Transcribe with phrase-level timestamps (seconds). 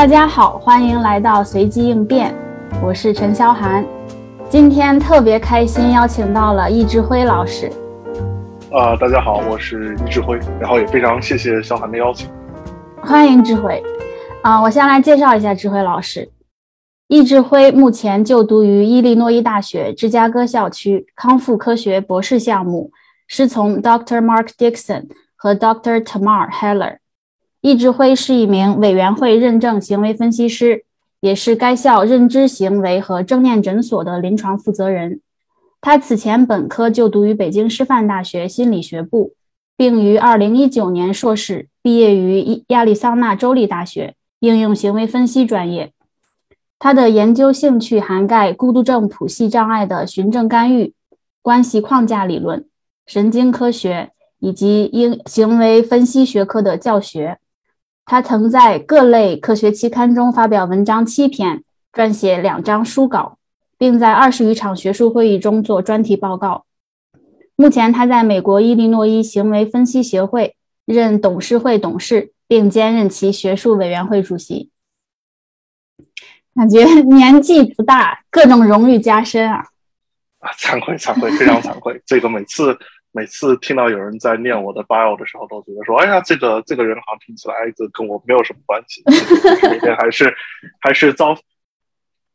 [0.00, 2.34] 大家好，欢迎来到随机应变，
[2.82, 3.84] 我是陈潇涵。
[4.48, 7.70] 今天特别开心，邀请到了易志辉老师。
[8.72, 12.30] 啊，大家好，我是易志辉，然后也非常谢谢潇涵的邀请。
[13.02, 13.82] 欢迎志辉。
[14.40, 16.26] 啊，我先来介绍一下志辉老师。
[17.08, 22.90] 易志辉目前就读于伊利诺伊大学芝加哥校区康复科学博士项目，
[23.26, 24.24] 师从 Dr.
[24.24, 26.02] Mark Dixon 和 Dr.
[26.02, 26.96] Tamar Heller。
[27.62, 30.84] 易志辉是一名委员会认证行为分析师，
[31.20, 35.20] 也是该校认知行为和正念诊所的临床负责人。
[35.82, 39.34] 他此前本科就读于北京师范大学心理学部，
[39.76, 45.92] 并于2019年硕士毕业于亚利桑那州立大学应用行为分析专业。
[46.78, 50.94] 他的研究兴趣涵盖孤独症谱系障碍的循证干预、
[51.42, 52.64] 关系框架理论、
[53.06, 57.36] 神经科学以及应行为分析学科的教学。
[58.10, 63.38] 他曾在各类科学期刊中发表文章七篇，撰写两章书稿，
[63.78, 66.64] 并在二十余场学术会议中做专题报告。
[67.54, 74.70] 目前，他在美国伊利诺伊行为分析协会任董事会董事，并兼任其学术委员会主席。
[76.56, 79.64] 感觉 年纪不大，各种荣誉加身啊！
[80.40, 82.02] 啊，惭愧惭愧，非常惭愧。
[82.04, 82.76] 这个每次。
[83.12, 89.02] 每次听到有人在念我的 bio 的时候，都觉得说：“哎呀，这个这个人好像听起来这跟我没有什么关系。”
[89.68, 90.32] 每天还是
[90.80, 91.36] 还是早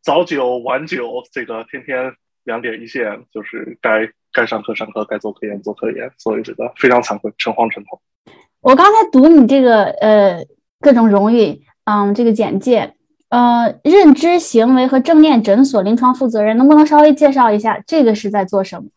[0.02, 8.02] 早九晚九，这个天天两点一线，就是该该上课上课，该做科研做科研，所以觉得非常惭愧，诚惶诚恐。
[8.60, 10.46] 我刚才读你这个呃
[10.82, 12.96] 各种荣誉，嗯，这个简介，
[13.30, 18.90] 呃，认知行为和正念诊所临床负责人，能不能稍微介绍一下这个是在做什么？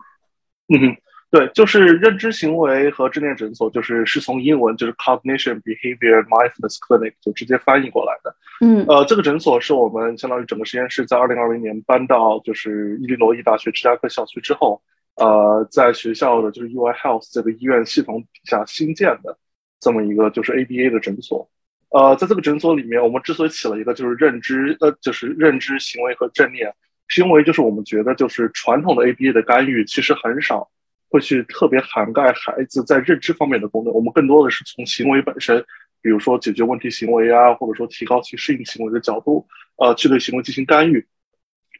[0.75, 0.97] 嗯哼。
[1.31, 8.35] 对，就是认知行为和正念诊所，就是是从英文就是 Cognition Behavior Mindfulness Clinic 就直接翻译过来的。
[8.63, 14.81] 嗯，呃，这个诊所是我们相当于整个实验室在二零二零年搬到就是伊利诺伊大学芝加哥校区之后，
[15.17, 19.37] 呃，在学校的就是 UI Health 这个医院系统底下新建的
[19.81, 21.47] 这么一个就是 ABA 的诊所。
[21.91, 26.73] 呃，在这个诊所里面，我们之所以起了一个就是认知呃就是认知行为和正念，
[27.07, 30.71] 是因为就是我们觉得就是传统的 ABA 的干预其实很少。
[31.09, 35.65] 会去特别涵盖孩子在认知方面的功能，我们更多的是从行为本身，
[36.03, 41.07] 比如说解决问题行为啊，或者说提高其适应行为的角度，呃，去对行为进行干预。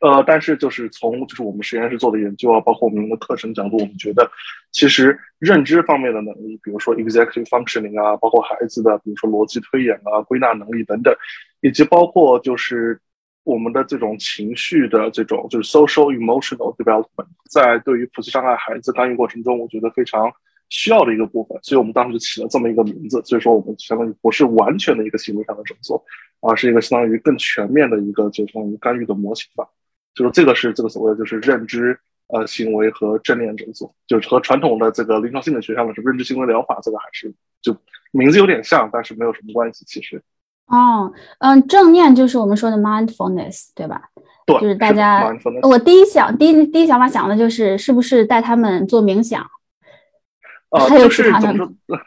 [0.01, 4.31] 呃，但是就是从就是我们实验室做的研究啊，包括我们的课程角度，我们觉得
[4.73, 11.15] 其实认知方面的能力，比如说 executive functioning 啊，包括孩子的比如说逻辑推演啊、归纳能力等等，
[11.61, 13.01] 以及包括就是。
[13.49, 20.31] 我们的这种情绪的这种就是 social emotional development，在对于普系障碍孩子干预过程中，我觉得非常
[20.69, 23.23] 需要的一个部分，所以我们当时就起了这么一个名字。
[23.25, 26.05] 所以说，我们相当于不是完全的一个行为上的诊所，
[26.43, 29.67] 而是一个相当于更全面的一个就相当于干预的模型吧。
[30.15, 37.33] 就是这个是这个所谓的就是认知呃行为和正念诊所，就是和传统的这个临床心理学上的认知行为疗法，这个还是
[37.63, 37.75] 就
[38.11, 40.23] 名字有点像，但是没有什么关系，其实。
[40.69, 44.03] 哦，嗯，正念就是我们说的 mindfulness，对吧？
[44.47, 45.31] 对，就是大家。
[45.63, 49.47] 我第一想，第一第一想法想的就是，是不是带他们做冥想？
[50.71, 51.73] 呃，就是怎么说？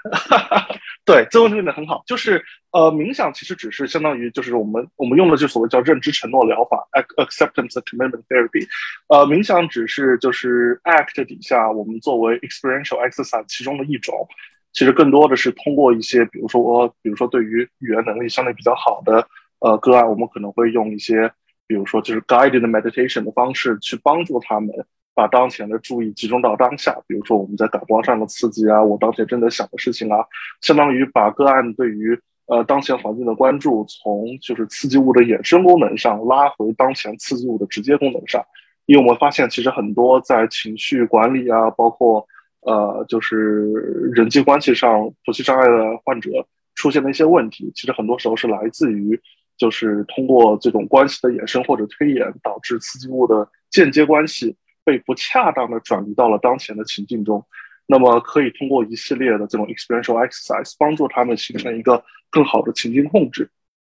[1.04, 2.04] 对，这个问题问的很好。
[2.06, 8.68] 就是呃，冥想其实只是相当于，就是我们我们用的就所谓叫认知承诺疗法 （acceptance commitment therapy）。
[9.08, 14.28] 呃，冥想只是就是 act 底下我们作为 experiential exercise 其中的一种。
[14.74, 19.28] 其实更多的是通过一些，比如说，比如说对于语言能力相对比较好的
[19.60, 21.32] 呃个案，我们可能会用一些，
[21.68, 24.70] 比如说就是 guided meditation 的方式去帮助他们
[25.14, 26.98] 把当前的注意集中到当下。
[27.06, 30.26] 比如说我们在感官上的刺激啊，我当前正在想的事情啊，
[30.62, 32.18] 相当于把个案对于
[32.48, 38.42] 呃当前环境的关注，从就是刺激物的衍生功能上拉回当前刺激物的直接功能上。
[38.86, 42.26] 因为我们发现，其实很多在情绪管理啊，包括
[42.62, 43.72] 呃，就是
[44.14, 46.30] 人际关系上呼吸障碍的患者
[46.76, 49.20] 出现的一些问题，其实很多时候是来自于，
[49.58, 57.44] 就是通过这种关系的衍生或者推演，导致刺激物的间接关系被不恰当的转移到了当前的情境中。
[57.88, 63.50] 那么，可以通过一系列的这种 experiential exercise 帮助他们形成一个更好的情境控制。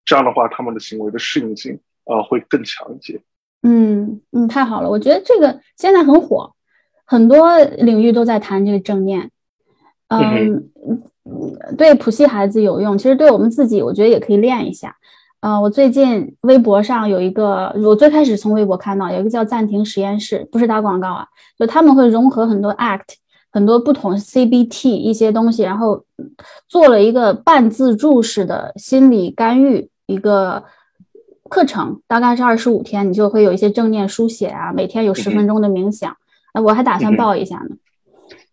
[0.06, 3.22] 这样的话，他们的行为的适应性呃会更强一些。
[3.62, 6.54] 嗯嗯，太好了，我觉得这个现在很火。
[7.06, 9.30] 很多领域都在谈这个正念，
[10.08, 10.70] 嗯，
[11.78, 14.96] 对普系孩子有用，其实对我们自己，我觉得也可以练一下。
[15.42, 21.28] 呃，我最近微博上有一个，我最开始从微博看到有一个叫暂停实验室，不是打广告啊，
[21.60, 23.02] 就他们会融合很多 ACT，
[23.52, 26.06] 很多不同 CBT 一些东西，然后
[26.70, 30.64] 做了一个半自助式的心理干预，一个
[31.50, 36.16] 课程，大概是二十五天，你就会有一些正念书写啊，每天有十分钟的冥想。
[36.54, 37.76] 那我还打算报一下呢。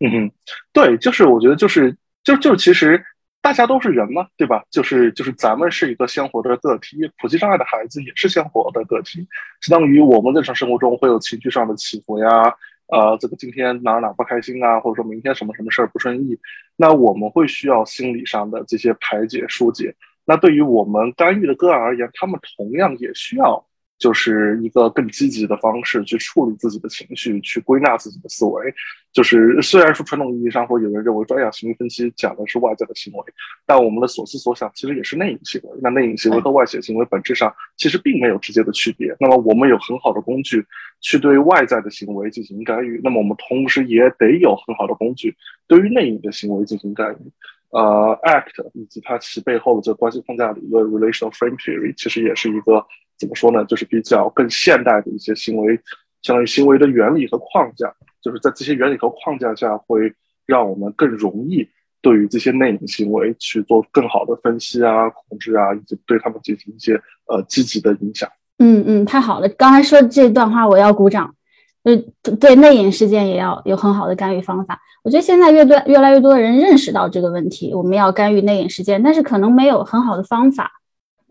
[0.01, 0.33] 嗯哼，
[0.73, 3.03] 对，就是我觉得就是就就其实
[3.43, 4.65] 大家都是人嘛，对吧？
[4.71, 9.27] 就是就是咱们是一个鲜活的个体，普及障碍的孩子也是鲜活的个体，
[9.61, 12.55] 相当于我们日常生活中会有情绪上的起伏呀，
[12.89, 16.39] 呃，这个今天哪哪不开心啊，或者说明天什么什么事儿不顺意，
[16.77, 19.95] 那我们会需要心理上的这些排解疏解。
[20.25, 23.67] 那对于我们干预的个案而言，他们同样也需要。
[24.01, 28.75] 就是一个更积极的方式去处理自己的情绪，去归纳自己的思维。
[29.13, 33.25] 就是虽然说传统意义上会有人认为专业行为分析讲的是外在的行为，
[33.67, 35.79] 但我们的所思所想其实也是内隐行为。
[35.83, 39.15] 那内隐行为和外显行为本质上其实并没有直接的区别。
[39.21, 40.65] 那么我们有很好的工具
[41.03, 45.37] 去对外在的行为进行干预，那么我们同时也得有很好的工具
[45.69, 47.31] 对于内隐的行为进行干预。
[47.69, 52.87] 呃，ACT 以及它其背后的这个关系框架理论 （Relational Frame Theory） 其实也是一个。
[53.21, 53.65] 怎么说呢？
[53.67, 55.79] 就是比较更现代的一些行为，
[56.23, 60.13] 相当于行为的原理和框架，就是在这些原理和框架下，会
[60.47, 61.69] 让我们更容易
[62.01, 66.95] 对于这些内隐行为去做更好的分析啊、控制啊，以及对他们进行一些
[67.27, 68.29] 呃积极的影响。
[68.59, 69.49] 嗯嗯，太好了！
[69.51, 71.35] 刚才说这段话，我要鼓掌。
[71.83, 71.97] 呃
[72.39, 74.79] 对内隐事件也要有很好的干预方法。
[75.03, 80.71] 我觉得现在越多越来越多的人认识到这个问题，我们要干预内隐事件，但是可能没有很好的方法，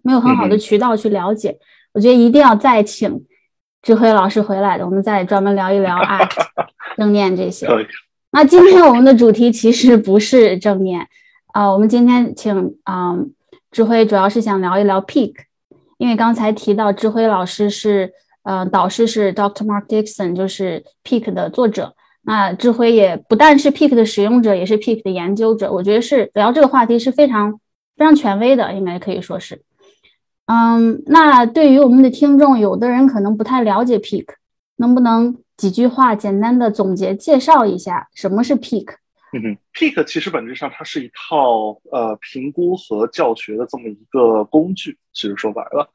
[0.02, 1.60] 没有很好的渠道去了解。
[2.00, 3.26] 我觉得一定要再请
[3.82, 6.20] 智慧老师回来的，我们再专门聊一聊啊
[6.96, 7.68] 正念这些。
[8.32, 11.06] 那今天我们的主题其实不是正念
[11.48, 13.18] 啊，我们今天请啊
[13.70, 15.34] 智慧主要是想聊一聊 Peak，
[15.98, 18.14] 因为刚才提到智慧老师是
[18.44, 19.66] 呃导师是 Dr.
[19.66, 21.96] Mark Dixon，就是 Peak 的作者。
[22.22, 25.70] 那智慧也不但是 Peak 的使用者，也是 Peak 的研究者。
[25.70, 27.60] 我觉得是聊这个话题是非常
[27.98, 29.62] 非常权威的，应该可以说是。
[30.52, 34.26] 嗯，那对于我们的听众，有的人可能不太了解 Peak，
[34.78, 38.96] 能不能几句话简单的总结介绍一下什么是 Peak？
[39.32, 44.98] 嗯哼，Peak 其实本质上它是一套呃评估和教学的这么一个工具。
[45.14, 45.88] 其实说白了，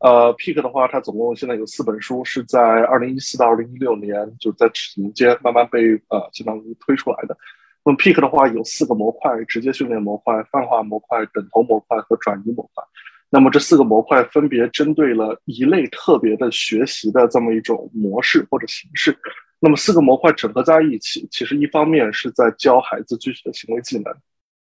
[0.00, 7.36] 呃，Peak 的话，它总共现在有四本书，是在二零一四到二零一六年就是在指间慢慢被呃相当于推出来的。
[7.84, 12.82] 那么 Peak 的话有四个模块：直接训练模块、泛化模块、等头模块和转移模块。
[13.30, 19.16] 那么这四个模块分别针对了一类特别的学习的这么一种模式或者形式。
[19.60, 24.12] 那么四个模块整合在一起，其实一方面是在教孩子具体的行为技能，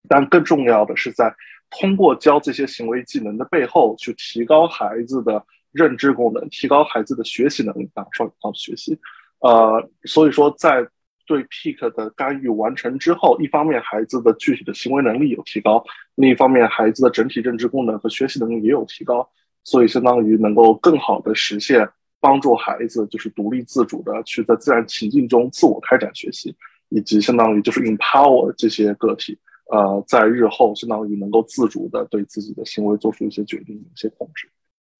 [0.08, 1.34] 但更重要的是在
[1.70, 8.98] 通过教这些行为技能的背后，去提高孩子的认知功能，提高孩子的学习能力啊，双引号学习。
[9.40, 10.86] 呃，所以说在
[11.26, 15.84] 对 Peak 的干预完成之后，一方面孩子的具体的行为能力有提高，
[16.14, 19.28] 另一方面孩子的整体认知功能和学习能力也有提高，
[19.64, 21.88] 所以相当于能够更好的实现
[22.20, 26.55] 帮助孩子就是独立自主的去在自然情境中自我开展学习，
[26.88, 29.38] 以及相当于就是 empower 这些个体，
[29.70, 34.49] 呃，在日后相当于能够自主的对自己的行为做出一些决定、一些控制。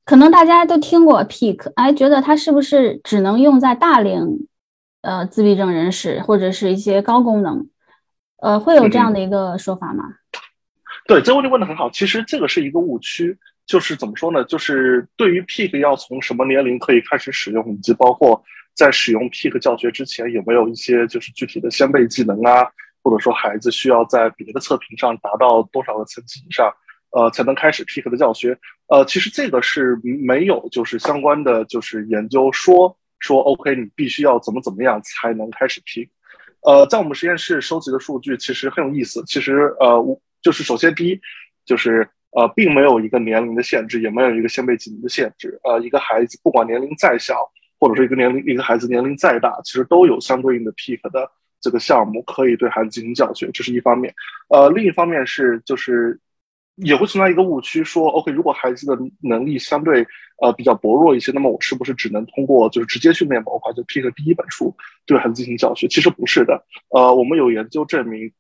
[0.05, 4.47] 可能大家都听过 Peak，哎，觉得它是不是只能用在大龄？
[5.07, 7.65] 呃，自闭症人士或者是一些高功能，
[8.43, 10.03] 呃，会有这样的一个说法吗？
[11.07, 11.89] 对，这个问题问的很好。
[11.91, 14.43] 其实这个是一个误区，就是怎么说呢？
[14.47, 18.43] 就是对于 Peak 要从什么年龄可以开始使用，以及包括
[18.75, 22.67] 在使用 Peak 教学之前有没有一些就是具体的先辈技能啊，
[23.01, 26.69] 或者说孩子需要在别的测评上达到多少个层级以上，
[27.11, 28.59] 呃，才能开始 Peak 的教学？
[28.89, 32.99] 呃，其实这个是没有就是相关的就是研究说。
[33.19, 36.09] 说 OK，你必须要怎么怎么样才能开始 Peak？
[36.63, 39.23] 呃，在我们实验室收集的数据其实很有意思。
[39.27, 41.21] 其实呃，就是首先第一，
[41.65, 45.59] 就是呃，并没有一个年龄的限制，也没有一个先辈级的限制。
[45.65, 47.37] 呃，一个孩子不管年龄再小，
[47.79, 51.31] 或者说一个年龄一个孩子年龄再大，其实都有相对应的 Peak 的
[51.61, 54.15] 这个项目可以对孩子进行教学，这是一方面。
[54.49, 56.21] 呃，另一方面是就是。
[56.77, 60.07] 也会存在一个误区，说 OK，如果孩子的能力相对
[60.43, 64.75] 呃比较薄弱一些，那么我是不是只能通过就是直接训练模块，就 Pick 第一本书
[65.07, 65.89] 对孩子进行教学？
[65.89, 66.63] 其实不是的。
[66.91, 68.31] 呃，我们有研究证明，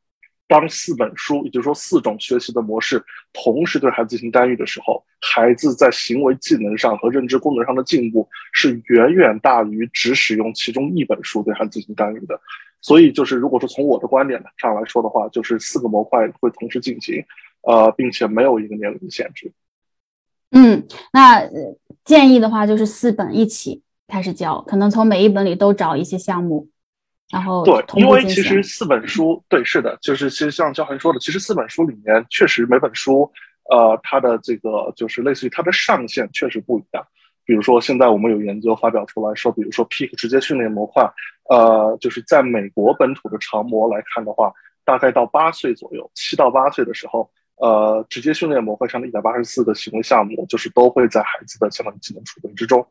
[0.48, 3.02] 当四本书，也就是说四种学习的模式
[3.32, 12.38] 同时对孩子进行干预的时候，孩子在行为技能上和认知功能上的进步是远远大于只使用其中一本书对孩子进行干预的。
[12.82, 17.24] 所以，就是如果说从我的观点上来说的话，就是四个模块会同时进行。
[17.66, 19.52] 呃，并且没有一个年龄限制。
[20.52, 21.42] 嗯，那
[22.04, 26.68] 建议的话就是四本一起开始教，可能从每一本里都找一些项目，
[27.30, 33.30] 然后对，因为其实四本书，对，是的，就是其实像焦恒说的，其实四本书里面确实每本书
[33.68, 37.04] 呃，它的这个就是类似于它的上限确实不一样。
[37.44, 41.08] 比如说，现在我们有研究发表出来说，比如说 Peak 直接训练模块，
[41.48, 44.52] 呃，就是在美国本土的长模来看的话，
[44.84, 52.86] 大概到八岁左右，七到八岁的时候，呃，直接训练模块上的一百八十四个行为项目，就是都会在孩子的相当于技能储备之中。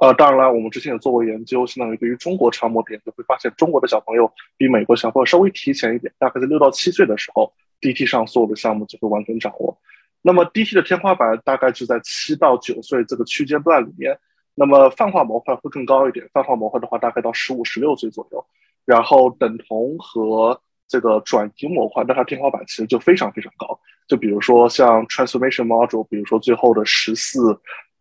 [0.00, 9.76] 呃，当然了，我们之前也做过研究，相当于对于中国长模点，就，会发现中国的小朋友比美国小朋友稍微提前一点，大概在六到七岁的时候，DT 上所有的项目就会完全掌握。
[10.22, 14.16] 那么 DT 的天花板大概就在七到九岁这个区间段里面，
[14.54, 18.44] 那么泛化模块会更高一点，泛化模块的话大概到十五、十六岁左右，
[18.84, 23.78] 然后等同和这个转移模块，那它天花板其实就非常非常高。
[24.08, 27.52] 就比如说像 Transformation Module，比如说最后的十四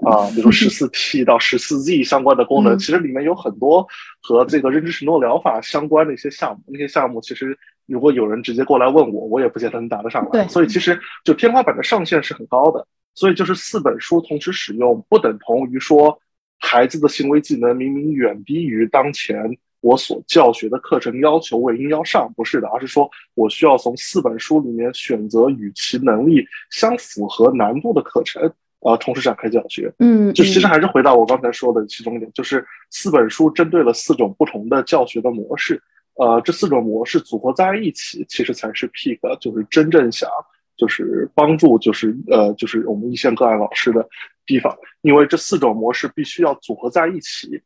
[0.05, 3.85] 啊，比如说十四 T 到十四 Z 相关的功能，其实里面有很多
[4.21, 7.57] 和这个认知承诺疗法相关的一些项目，那些项目其实。
[7.89, 10.45] 如果有人直接过来问我，我也不见得能答得上来。
[10.49, 12.85] 所以其实就天花板的上限是很高的。
[13.15, 16.19] 所以就是四本书同时使用，不等同于说
[16.59, 28.51] 孩子的行为技能明明远低于当前我所教学的课程要求，我应要上，不是的，而是说我需要从四本书里面选择与其能力相符合难度的课程，
[28.81, 29.89] 呃，同时展开教学。
[29.99, 35.81] 嗯，就其实还是回到我刚才说的其中一点，就是四本书针对了四种不同的教学的模式。
[36.15, 40.29] 呃，这四种模式组合在一起，其实才是 Peak，就是真正想
[40.75, 44.05] 就是帮助，就是呃，就是我们一线个案老师的
[44.45, 44.75] 地方。
[45.01, 47.61] 因为这四种模式必须要组合在一起，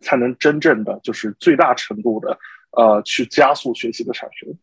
[0.00, 2.38] 才能真正的就是最大程度的
[2.72, 4.54] 呃去加速学习的产生。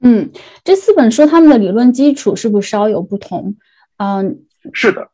[0.00, 0.30] 嗯，
[0.64, 3.56] 这四本书他们的理论基础是不是稍有不同？
[3.98, 5.08] 嗯，是的。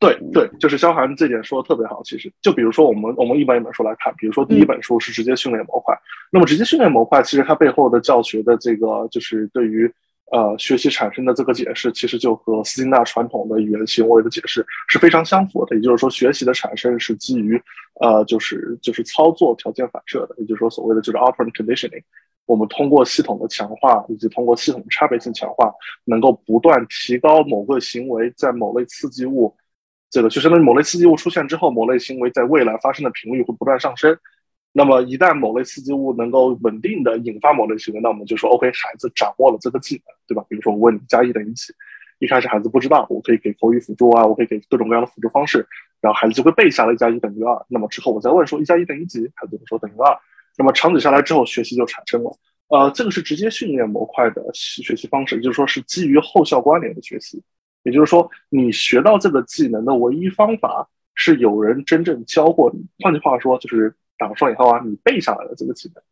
[0.00, 2.02] 对对，就是萧寒这点说的特别好。
[2.02, 5.96] 其实，就比如说我们我们一本一本书来看，比如说第一本书是直接训练模块，
[6.32, 9.88] 那么直接训练模块其实它背后的教学的这个就是对于
[10.32, 15.76] 呃学习产生的这个解释，其实就和斯金纳传统的语言行为的解释是非常相符的。
[15.76, 17.62] 也就是说，学习的产生是基于
[18.00, 22.02] 呃就是就是操作条件反射的，也就是说所谓的就是 operant conditioning。
[22.46, 25.72] 我们通过系统的强化以及通过系统差别性强化，
[26.04, 29.54] 能够不断提高某个行为在某类刺激物。
[30.10, 34.18] 这个就相当于某类刺激物出现之后，某类行为在未来发生的频率会不断上升。
[34.72, 40.44] 那么一旦某类刺激物能够稳定的引发某类行为，那我们就说 OK，孩子掌握了这个技能，对吧？
[40.48, 41.72] 比如说我问你加一等于几，
[42.18, 45.66] 一开始孩子不知道，我可以给口语辅助啊，我可以给各种各样的辅助方式，
[46.00, 47.66] 然后孩子就会背下了一加一等于二。
[47.68, 50.16] 那么之后我再问说一加一等于几，孩子就会说等于二。
[50.56, 52.30] 那么长久下来之后，学习就产生了。
[52.68, 57.42] 呃，这个是直接训练模块的学习方式，也就是说是基于后效关联的学习。
[57.82, 62.80] 也就是说，你学到这个技能的唯一方法是有人真正教过你。
[63.00, 66.02] 换句话说，就是打个双引号啊，你背下来了这个技能。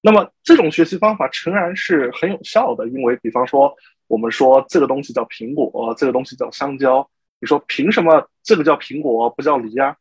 [0.00, 3.74] 那么这种学习方法诚然是很有效的，因为比方说
[4.06, 7.08] 我们说这个东西叫苹果，这个东西叫香蕉，
[7.40, 9.96] 你说凭什么这个叫苹果不叫梨啊？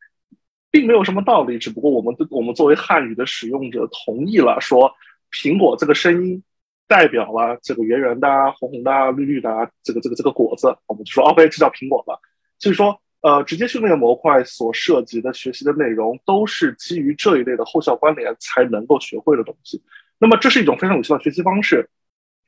[0.72, 4.92] 并没有什么道理，只不过我们我们作为汉语的使用者同意了说
[5.32, 6.44] 苹果这个声音。
[6.86, 8.28] 代表了这个圆圆的、
[8.60, 12.20] 红红的、绿绿的这个这个这个果子，我们就说 OK，这叫苹果吧。
[12.60, 19.82] 所以说，呃，直接训练模块所涉及的学习的内容，都是基于这一类的后效关联才能够学会的东西。
[20.20, 21.90] 那么，这是一种非常有效的学习方式，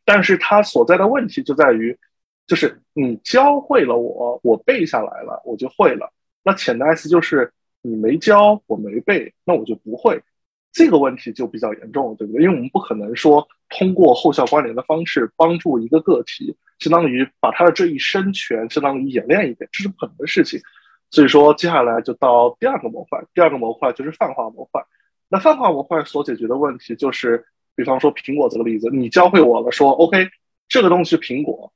[0.03, 1.97] 但是它所在的问题就在于，
[2.45, 6.11] 就是你教会了我，我背下来了，我就会了。
[6.43, 10.21] 那潜台词就是你没教，我没背，那我就不会。
[10.73, 12.43] 这个问题就比较严重了，对不对？
[12.43, 20.59] 因为我们不可能说通过后效关联的方式帮助一个个体，相当于把他的这一生全相当于演练一遍，这是不可能的事情。
[21.11, 24.83] 所以说，接下来就到第二个模块，第二个模块就是泛化模块。
[25.29, 30.27] 那泛化模块所解决的问题就是，比方说苹果这个例子，你教会我了，说 OK，
[30.67, 31.71] 这个东西是苹果。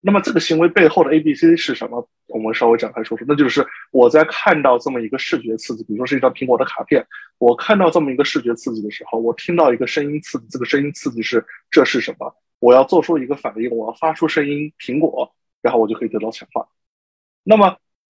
[0.00, 2.08] 那么这个行为背后的 A、B、C 是什么？
[2.28, 3.26] 我们稍微展开说说。
[3.28, 7.04] 那就是我在看到这么一个视觉刺激，比如说是一张苹果的卡片，
[7.36, 12.34] 我看到这么一个视觉刺激的时候，我听到一个声音刺激，这个声音刺激是这是什么？
[12.60, 16.68] 我要做出一个反应，我要发出声音苹果，然后我就可以得到强化。
[17.42, 17.76] 那么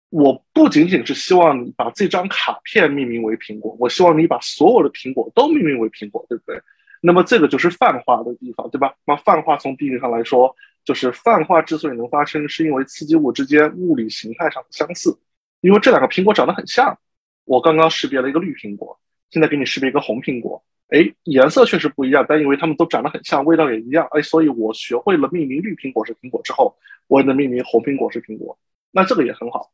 [0.08, 6.60] 我不仅仅是希望你把这张卡片命名为苹果，我希望你把所有的苹果都命名为苹果，对不对？
[7.00, 8.94] 那么这个就是泛化的地方，对吧？
[9.04, 10.56] 那泛化从定义上来说。
[10.82, 15.14] 就是泛化之所以能发生，是因为刺激物之间物理形态上的相似。
[15.60, 16.98] 因为这两个苹果长得很像，
[17.44, 18.98] 我刚刚识别了一个绿苹果，
[19.30, 28.58] 现在给你识别一个红苹果，哎，颜色确实不一样，但因为它们都长得很像，味道也一样，哎，所以我学会了命名绿苹果是苹果之后，我也能命名红苹果是苹果，
[28.90, 29.70] 那这个也很好。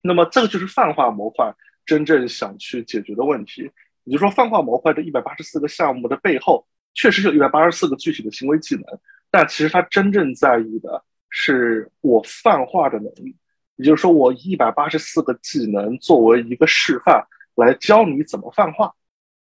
[0.00, 3.70] 那么这个就是泛化模块真正想去解决的问题。
[4.04, 8.84] 也就是说，泛化模块的一百八十四个项目的背后，确实有一百八十四个具体的行为技能。
[9.32, 13.34] 但其实他真正在意的是我泛化的能力，
[13.74, 18.94] 也就是说，我一百八十四个技能作为一个示范来教你怎么泛化。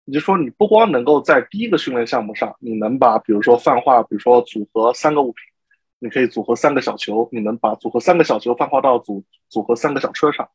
[0.06, 5.42] 也就是说，你不光能够在第一个训练项目上，你能把比如说泛化，比如说组合三个物品，
[5.98, 10.48] 你可以组合三个小球，你能把组合三个小球泛化到组组合三个小车上。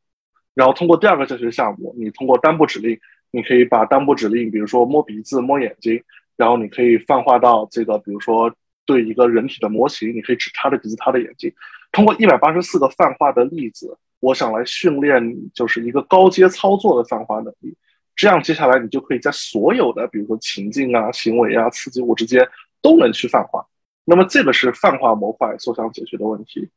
[0.54, 2.98] 然后通过第二个教学项目，你通过单步指令，
[3.30, 6.02] 你可以把单步指令，比如说摸鼻子、摸眼睛，
[6.36, 8.54] 然后你可以泛化到这个，比如说
[8.86, 11.52] 对一个人体的模型，你可以指他的鼻子、他的眼睛。
[11.90, 17.76] 通过一百八十四个泛化的例子，我想来训练，就是一个高阶操作的泛化能力。
[18.14, 22.48] 这样接下来你就可以在所有的，比如说情境啊、行为啊、刺激物之间
[22.80, 23.66] 都能去泛化。
[24.04, 26.68] 那么这个是泛化模块所想解决的问题。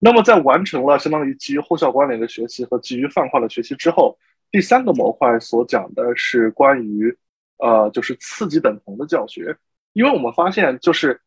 [0.00, 4.16] 那么，在完成了相当于基于后效关联的学习和基于泛化的学习之后，
[4.50, 7.12] 第三个模块所讲的是关于，
[7.58, 9.56] 呃，就是刺激等同的教学。
[9.94, 11.20] 因为我们发现，就是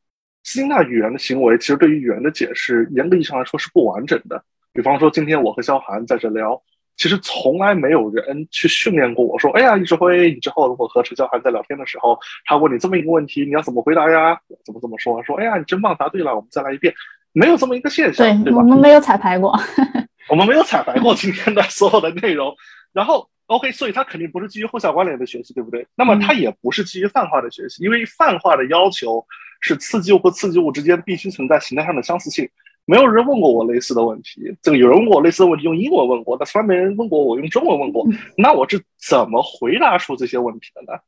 [0.43, 4.41] 吸纳语言的行为，其实对于语言的解释，严格意义上来说是不完整的。
[4.71, 6.61] 比方说，今天我和肖涵在这聊，
[6.97, 14.39] 其实从来没有人去训练过我说，哎呀，易志辉，你之后如果和陈教涵在聊天的时候，他问你这么一个问题，你要怎么回答呀？
[14.65, 15.21] 怎么怎么说？
[15.23, 16.93] 说，哎呀，你真棒，答对了，我们再来一遍。
[17.33, 18.59] 没有这么一个现象，对吧？
[18.59, 19.57] 我们没有彩排过，
[20.29, 22.53] 我们没有彩排过今天的所有的内容。
[22.91, 25.87] 然后，OK，所以它肯定不是基于互相关联的学习，对不对？
[25.95, 29.25] 那么它也不是基于泛化的学习，因为泛化的要求
[29.61, 32.49] 是刺激物和刺激物之间必须存在形态上的相似性。
[32.91, 38.05] 没有人问过我类似的问题，这个有人问过我类似的问题用英文问过，但从来没人问过我用中文问过。
[38.35, 40.99] 那我是怎么回答出这些问题的呢？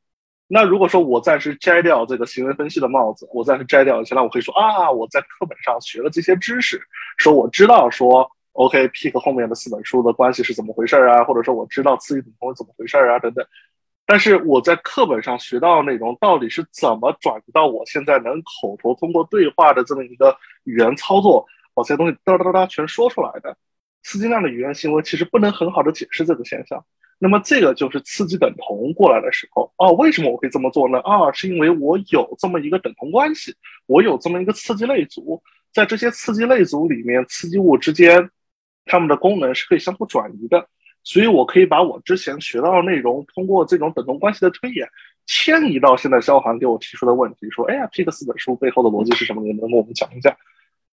[0.47, 6.81] 那如果说我暂时摘掉这个行为分析的帽子，我暂时摘掉一下，那我可以说啊，我在课本上学了这些知识，
[7.17, 13.45] 说我知道说 OK，pick 后面的四本书的关系是怎么回事啊，或者说我知道刺激等同是怎么回事啊等等。
[14.05, 23.55] 但是我在课本上学到的内容到底是怎么转移到我现在能口头通过对话的这么一个语言操作，把这些东西哒哒哒哒全说出来的，
[24.03, 26.83] 刺激量的语言行为其实不能很好的解释这个现象。
[27.19, 30.99] 那么这个就是刺激等同过来的时候哦，为什么我可以这么做呢？
[30.99, 33.55] 啊，是因为我有这么一个等同关系，
[33.85, 38.29] 我有这么一个刺激类组，在这些刺激类组里面，刺激物之间
[38.83, 40.67] 它们的功能是可以相互转移的，
[41.03, 44.85] 所以我可以把我之前学到的内容，通过这种等同关系的推演，
[45.25, 49.41] 迁移到现在肖航给我提出的问题，说，哎呀，Pick 四本书背后的逻辑是什么？
[49.43, 50.35] 能不能跟我们讲一下？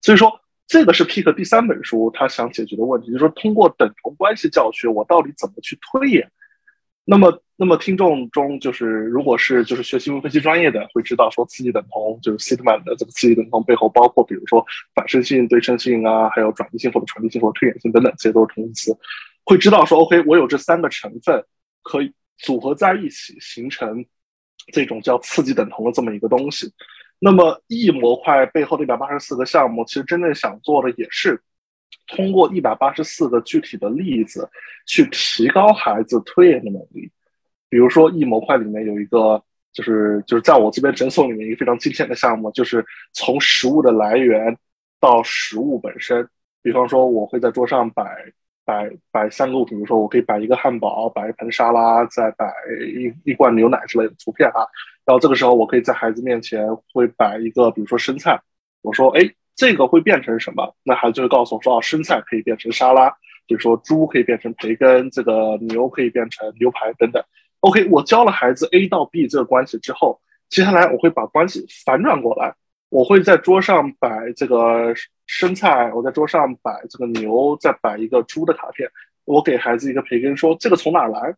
[0.01, 0.41] 所以说。
[0.71, 6.31] 这个是 Pick 第三本书他想解决的问题，就是说通过等同关系教学，我到底怎么去推演？
[7.05, 18.97] 那么，那么听众中就是如果是就是学习分析专业的，会知道说刺激等同就是 Sigma 的这个刺激等同背后包括比如说反射性、对称性啊，还有转移性或者传递性或者推演性等等，这些都是同义词。
[19.43, 21.45] 会知道说 OK，我有这三个成分
[21.83, 24.05] 可以组合在一起形成
[24.73, 26.73] 这种叫刺激等同的这么一个东西。
[27.23, 31.41] 那么 E 模块背后的一百八十四个项目，其实真正想做的也是
[32.09, 34.49] 通过一百八十四个具体的例子
[34.87, 37.13] 去提高孩子推演的能力。
[37.69, 39.41] 比如说 E 模块里面有一个，
[39.73, 44.57] 就是就是在我这边诊所里面一个非常经典的项目，就是从食物的来源
[44.99, 46.29] 到食物本身。
[46.63, 48.05] 比方说，我会在桌上摆
[48.65, 52.53] 摆摆三个物品，比如说我可以摆一个汉堡，摆一盆沙拉，再摆
[52.95, 54.67] 一一罐牛奶之类的图片啊。
[55.11, 58.41] 然后这个时候，我可以在孩子面前会摆一个，比如说生菜。
[58.81, 63.11] 我说：“哎，这个会变成什么？”那孩子就会告诉我说：“哦，生菜可以变成沙拉，
[63.45, 67.21] 比如说猪可以变成培根，这个牛可以变成牛排等等。”
[67.59, 72.55] OK，我教了孩子 A 到 B 这个关系之后，接下来我会把关系反转过来，
[72.89, 74.95] 我会在桌上摆这个
[75.27, 78.89] 生菜，我在桌上摆这个牛，再摆一个猪的卡片。
[79.25, 81.35] 我给孩子一个培根，说：“这个从哪来？”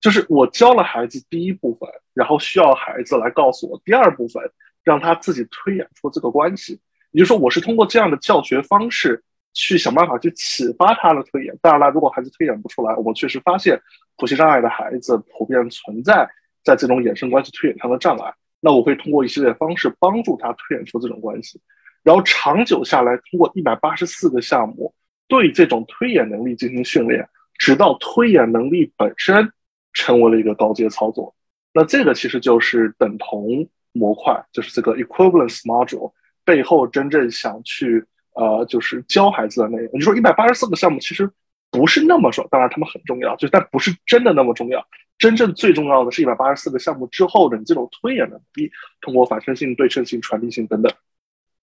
[0.00, 4.42] 就是我教了孩子第一部分，然后需要孩子来告诉我第二部分，
[4.84, 6.80] 让他自己推演出这个关系。
[7.10, 9.20] 也就是说，我是通过这样的教学方式
[9.54, 11.58] 去想办法去启发他的推演。
[11.60, 13.80] 当然了，如果孩子推演不出来，我们确实发现
[14.16, 16.28] 谱系障碍的孩子普遍存在
[16.62, 18.32] 在这种衍生关系推演上的障碍。
[18.60, 21.60] 那我会通过一系列方式帮助他推演出这种关系，
[22.04, 24.94] 然后长久下来，通过一百八十四个项目
[25.26, 29.50] 对这种推演能力进行训练，直到推演能力本身。
[29.98, 31.34] 成为了一个高阶操作，
[31.74, 36.12] 那这个其实就是等同模块，就是这个 equivalence module
[36.44, 39.90] 背后真正想去呃，就是教孩子的内容。
[39.94, 41.28] 你说一百八十四个项目其实
[41.72, 44.86] 不是那么说，当然他们很重要，就但不是真的那么重要。
[45.18, 50.92] 真正最重要的是一百八十四个项目之后的你这种推演能力，通过反射性、对称性、传递性等等。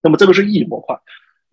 [0.04, 1.00] 那么这个是 E 模块，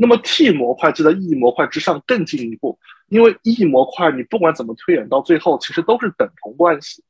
[0.03, 2.77] 那么 T 模块就在 E 模块之上更进一步。
[3.07, 7.05] 因为 E 模块，你不管怎么推演，到最后其实都是等同关系，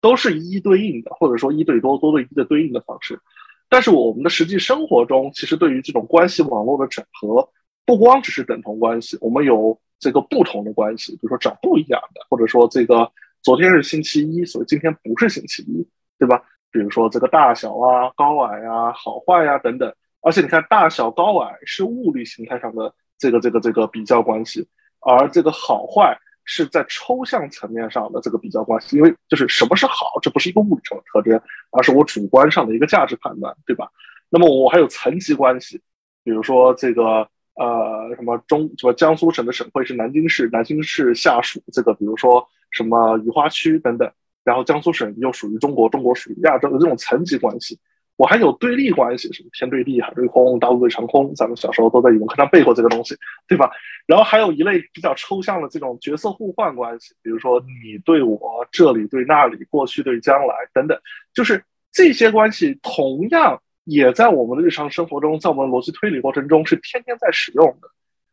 [0.00, 3.20] 都是一一对应的，或者说一对多、多对一的对应的方式。
[3.68, 7.46] 但是我们的实际生活中，其实对于这种关系网络的整合，
[7.84, 15.86] 不光只是等同关系，我们有这个不同的关系，比如说找不一样的，或者说这个昨天是星期一，所以今天不是星期一，
[16.18, 16.40] 对吧？
[16.70, 19.92] 比如说这个大小啊、高矮啊、好坏呀等等。
[20.28, 24.68] 而且你看，大小高矮是物理形态上的这个这个这个比较关系，
[25.00, 26.14] 而这个好坏
[26.44, 28.94] 是在抽象层面上的这个比较关系。
[28.98, 33.90] 因为就是什么是好，这不是一个物理上的特征，而是我主观上的一个价值判断，对吧？
[34.28, 35.80] 那么我还有层级关系，
[36.22, 44.12] 比如说这个呃什么中什么江苏省的省会是南京市，南京市下属这个比如说什么雨花区等等，
[44.44, 47.78] 然后江苏省又属于中国，中国属于亚洲的这种层级关系。
[48.18, 53.14] 我还有对立关系，什么天对地，海对空，大陆对长空，咱们小时候都在语文课上背过这个东西，
[53.46, 53.70] 对吧？
[54.06, 60.98] 然后还有一类比较抽象的这种角色互换关系，比如说你对我，这里对那里，过去对将来等等，
[61.32, 67.88] 就是这些关系同样也在我们的日常生活中，在我们逻辑推理过程中是天天在使用的。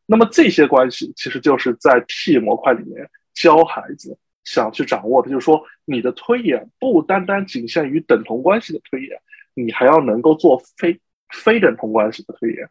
[0.08, 9.20] 那么这些关系其实就是在 T 模块里面教孩子想去掌握的，就是说你的推演不单单仅限于等同关系的推演。
[9.56, 12.70] 你还要能够做非非等同关系的推演，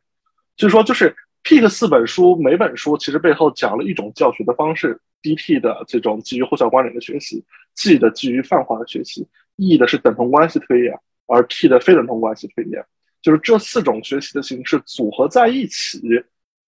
[0.56, 7.44] 就是说，就是 Pick 四本书，每本书其实背后讲了一种教学的方式：DT 的这种基于后效关联的学习
[7.74, 10.94] ，G 的基于泛化的学习，E 的是等同关系推演，
[11.26, 12.84] 而 T 的非等同关系推演，
[13.20, 16.00] 就是这四种学习的形式组合在一起。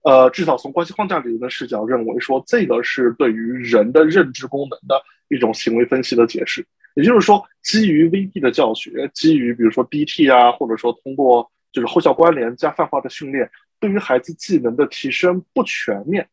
[0.03, 6.65] 呃，至少从关系框架理论的视角认为，说这个是对于人的认知功能的一种行为分析的解释。
[6.97, 16.27] 也就是说，基于 VB 的教学，基于比如说 B T 啊，或者说通过就是后效关联加泛化的训练，对于孩子技能的提升不全面。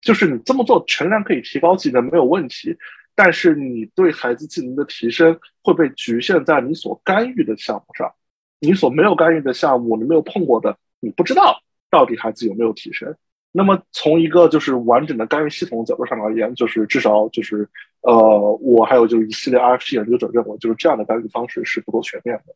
[0.00, 2.76] 就是你这么做诚然可以提高技能没有问题，
[3.14, 8.12] 但是你对孩子技能的提升会被局限在你所干预的项目上，
[8.58, 13.14] 你所没有干预的项目，你没有碰过的，你不知道到底孩子有没有提升。
[13.50, 17.68] 那么从一个就是完整的干预系统角度上而言，就是至少就是
[18.02, 18.14] 呃，
[18.60, 22.54] 我还有就是一系列 RFP 研究者认为，就是这样的干预方式是不够全面的。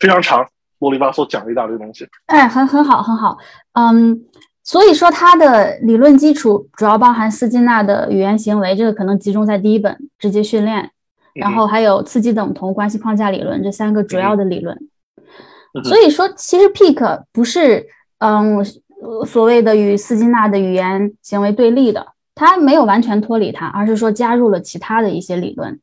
[0.00, 0.46] 非常长，
[0.80, 2.06] 啰里吧嗦讲了一大堆东西。
[2.26, 3.38] 哎，很很好，很好。
[3.74, 4.24] 嗯，
[4.64, 10.90] 所以说它的理论基础主要包含斯金纳的语言行为，这个可能集中在第一本直接训练，
[11.34, 14.76] 然后还有刺激等同关系框架理论这三个主要的理论。
[15.84, 17.86] 所以说，其实 Peak 不是
[18.18, 18.62] 嗯。
[19.26, 25.80] 所谓的与斯金纳的语言行为对立的，他没有完全脱离它，而是说加入了其他的一些理论，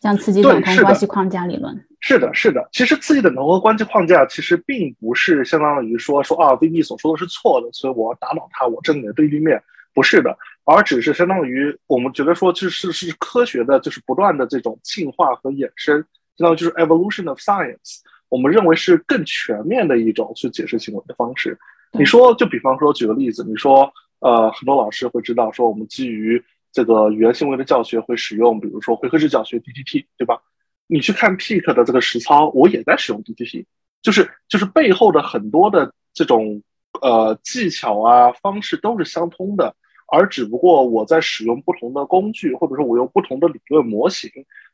[0.00, 1.84] 像刺激等同关系框架理论。
[2.00, 2.68] 是的，是的。
[2.72, 9.62] 其实刺激等同和关系框架其实并不是相当于说说啊，VB 所说的是错的，所以我要打倒它，我正你的对立面。
[9.94, 15.96] 不是的，而只是相当于我们觉得说，就是是科学的，就是不断的这种进化和衍生，
[16.38, 17.98] 相当于就是 evolution of science。
[18.30, 21.58] 我们认为是更全面的一种去解释行为的方式。
[21.98, 30.40] 你说，就比方说，举个例子，你说，呃，很多老师会知道，说我们基于这个语言行为的教学会使用，比如说回合制教学 DTT，对吧？
[30.86, 33.66] 你去看 Peak 的这个实操，我也在使用 DTT，
[34.00, 36.62] 就是就是背后的很多的这种
[37.02, 39.76] 呃技巧啊方式都是相通的，
[40.10, 44.30] 而只不过我在使用不同的工具，或者说我用不同的理论模型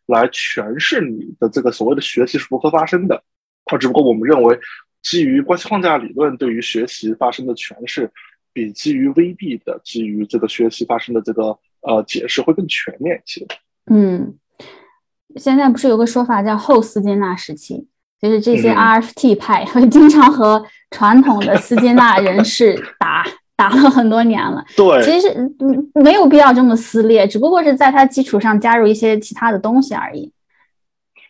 [0.06, 3.24] 来诠释你的这个所谓的学习是如何发生的，
[3.72, 4.56] 而只不过我们认为。
[5.02, 8.10] 基于关系框架理论对于学习发生的诠释，
[8.52, 13.46] 比基于 VB 的基于这个学习发生的这个呃解释会更全面一些。
[13.90, 14.34] 嗯，
[15.36, 17.86] 现在不是有个说法叫后斯金纳时期，
[18.20, 23.24] 就是这些 RFT 派 会经常和传统的斯金纳人士打
[23.56, 24.64] 打了很多年了。
[24.76, 25.28] 对，其实
[25.60, 30.30] 嗯没有必要这么撕裂，只不过是在它基础上加入一些其他的东西而已。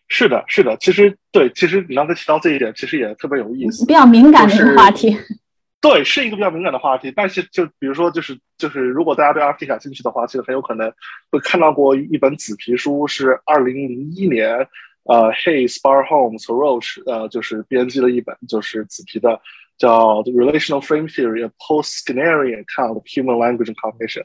[0.09, 5.17] 是的，是的，其实对，其实你刚才提到这一点，其实也特别有意思，比较敏感的一个话题。
[5.81, 7.13] 对，是一个比较敏感的话题。
[7.15, 10.91] 但是，就比如说，就是就是，如果大家对 RFT 感兴趣的话，其实很有可能
[11.31, 14.67] 会看到过一本紫皮书，是二零零一年，
[15.05, 19.41] 呃，Hey Spar Holmes Roach，呃，就是编辑了一本就是紫皮的，
[19.77, 24.25] 叫 The Relational Frame Theory: A Post-Skinnerian Account of Human Language and Cognition，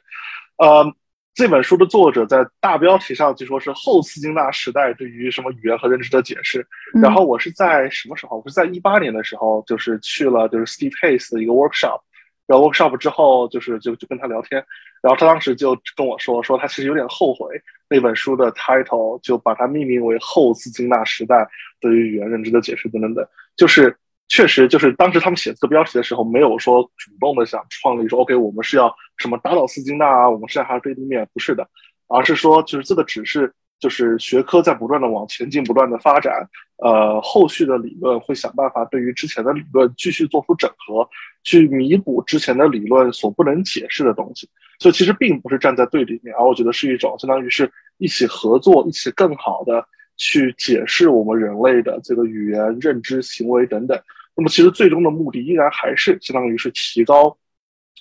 [0.58, 0.92] 呃。
[1.34, 6.66] 这本书的作者在大标题上就说是后斯金纳时代对于什么语言和认知的解释。
[7.02, 8.38] 然后我是在什么时候？
[8.38, 12.00] 我是在一八年的时候，就是去了就是 Steve Hayes 的一个 workshop。
[12.46, 14.64] 然后 workshop 之后，就是就就跟他聊天。
[15.02, 17.48] 然后他当时就跟我说，说他其实有点后悔
[17.90, 21.48] 那本书的 title 就把它命名为后斯金纳时代
[21.80, 23.98] 对于语言认知的解释等等等，就是。
[24.30, 28.92] 确实，就是当时他们写这个标题的时候，没有说主动的想创立说，OK，我们是要
[29.24, 31.66] 什么打倒斯金纳啊，我们是还是对立面，不是的，
[32.08, 36.46] 而是说，就是这个只是就是学科在不断的往前进，不断的发展，
[36.84, 41.08] 呃，后续的理论会想办法对于之前的理论继续做出整合，
[41.46, 44.50] 去弥补之前的理论所不能解释的东西。
[44.80, 53.98] 所以其实并不是站在对立面，而我觉得是一种相当于是一起合作，一起更好的去解释我们人类的这个语言、认知、行为等等。
[54.36, 57.38] 那么其实最终的目的依然还是相当于是提高。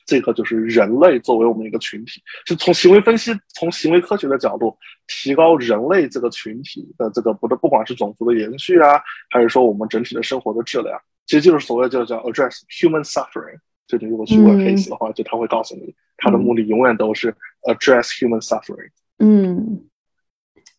[0.05, 4.77] 这个就是人类作为我们一个群体，是从行为分析、从行为科学的角度，
[5.07, 9.01] 提高人类这个群体的这个不的，不管是种族的延续啊，
[9.31, 13.59] 还是说我们整体的生活的质量，其实就是所谓叫叫 address human suffering。
[13.87, 18.91] 就你如果去问 case 的话，就他会告诉你，他的目的永远都是 address human suffering。
[19.19, 19.85] 嗯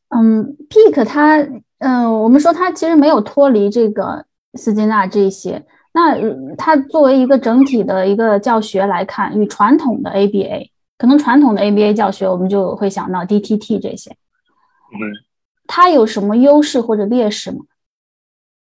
[0.10, 1.38] 嗯，Peak 他
[1.80, 5.66] 嗯，我们说他其实没有脱离这个斯金纳这些。
[5.94, 6.18] 那
[6.56, 14.10] 它作为一个整体的一个教学来看，与传统的 ABA，可能传统的 ABA 教学，我们就会想到 DTT 这些。
[14.92, 15.00] 嗯，
[15.68, 17.60] 它有什么优势或者劣势吗？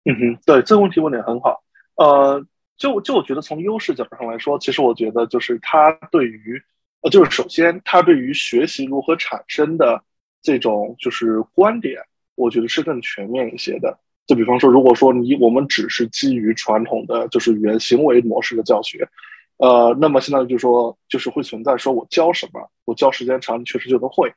[0.04, 1.62] 嗯哼，对这个问题问的很好。
[1.96, 2.44] 呃，
[2.76, 6.60] 就就我觉得从优势角度上来说，其实我觉得就是它对于，
[7.00, 10.02] 呃，就是首先它对于学习如何产生的
[10.42, 11.98] 这种就是观点，
[12.34, 13.98] 我觉得是更全面一些的。
[14.32, 19.06] 就比方说，如果说你我们只是基于传统的就是语言行为模式的教学，
[19.58, 24.32] 呃，那么现在就说，就是会存在说我教什么，我教时间长，你确实就能会，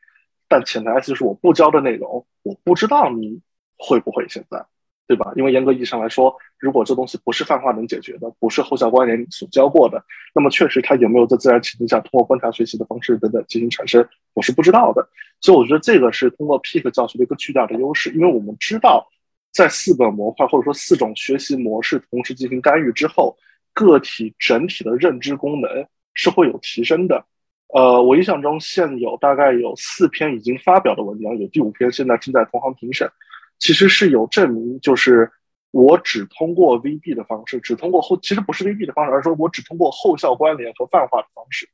[0.49, 3.39] 但潜台词就是我不教的内容，我不知道你
[3.77, 4.65] 会不会现在，
[5.08, 5.31] 对吧？
[5.38, 10.03] 因为严格意义上来说，如果这东西不是泛化能解决的，不是后效关联所教过的，
[10.34, 15.08] 那么确实它有没有在自然情境下通过观察学习的方式等等进行产生，我是不知道的。
[15.39, 19.08] 所以我觉得这个是通过 Peak 教学的一个巨大的优势，因为我们知道。
[19.55, 23.37] 在四个模块或者说四种学习模式同时进行干预之后，
[23.71, 27.25] 个体整体的认知功能是会有提升的。
[27.69, 33.09] 呃，我印象中现有大概有四篇已经发表的文章，有第五篇现在正在同行评审。
[33.57, 35.31] 其实是有证明，就是
[35.71, 41.65] 我只通过 VB 的方式，只通过后，其实不是 VB 的方式，而是说我只通过后效关联和泛化的方式，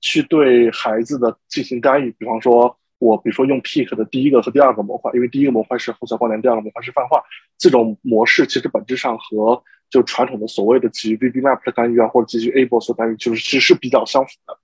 [0.00, 2.10] 去对孩子的进行干预。
[2.18, 2.76] 比方说。
[2.98, 7.22] 我比如说用 Peak 的第一个和第二个模块，因为第一个模块是互相关联，第二个模块是泛化。
[7.58, 14.58] 这种模式其实本质上和就传统的所谓的基于 VB Map 的干预啊，或者基于 Able 所干预，就是其实是比较相符的。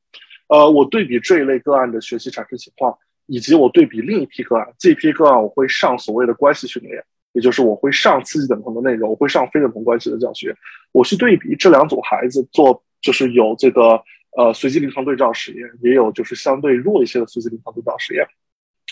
[0.49, 10.55] 呃，我对比这一类个案的学习产生情况，以及我对比另一批个案，这批个案我会上所谓的关系训练，也就是我会上刺激等同的内容，我会上非等同关系的教学。
[10.93, 14.03] 我去对比这两组孩子做，就是有这个。
[14.37, 18.27] 呃，随机临床对照实验也有，就是相对弱一些的随机临床对照实验。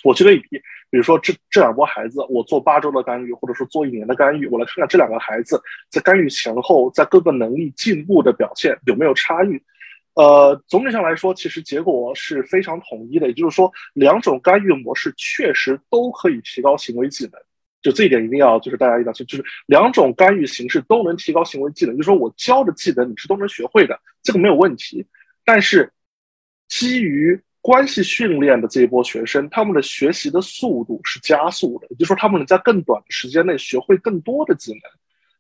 [0.04, 0.48] 我去类比，
[0.90, 9.60] 比如说这这两波孩子，我做八周的干预，或者说做一年的干预，我来看看这两个孩子在干预前后，在各个能力进步的表现有没有差异。
[10.14, 17.32] 呃，总体上来说，其实结果是非常统一的，也就是说，两种干预模式确实都可以提高行为技能。
[17.82, 25.06] 就这一点一定要，就是大家一定要清，就是两种干预形式都能提高行为技能，就是说我教的技能你是都能学会的，这个没有问题。
[25.50, 25.90] 但是，
[26.68, 34.80] 基于关系训练的这一波学生，他们的学习的速度是加速的，也就是说，他们能在更短的时间内学会更多的技能。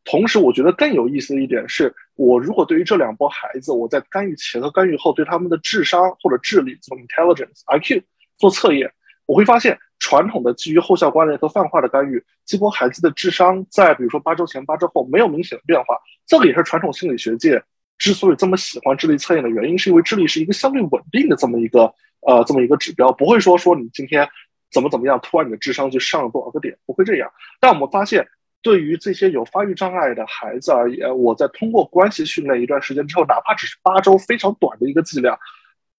[0.04, 8.02] 同时，我觉得更有意思的一点是，我如果对于这两波孩子，我在干预前和干预后对他们的智商或者智力，这种 intelligence IQ
[8.38, 8.90] 做测验，
[9.26, 15.98] 我会发现，传统的基于后效关联和泛化的干预，这波孩子的智商在比如说八周前、八周后没有明显的变化。
[16.26, 17.62] 这个也是传统心理学界。
[17.98, 24.26] 之所以这么喜欢智力测验的原因，是因为智力是一个相对稳定的这么一个呃这么一个指标，不会说说你今天
[24.70, 27.28] 怎么怎么样，突然你的智商就上了多少个点，不会这样。
[27.60, 28.26] 但我们发现，
[28.62, 35.38] 对于这些有发育障碍的孩子而言，我在通过关系训练一段时间之后，哪怕只是八周非常短的一个剂量，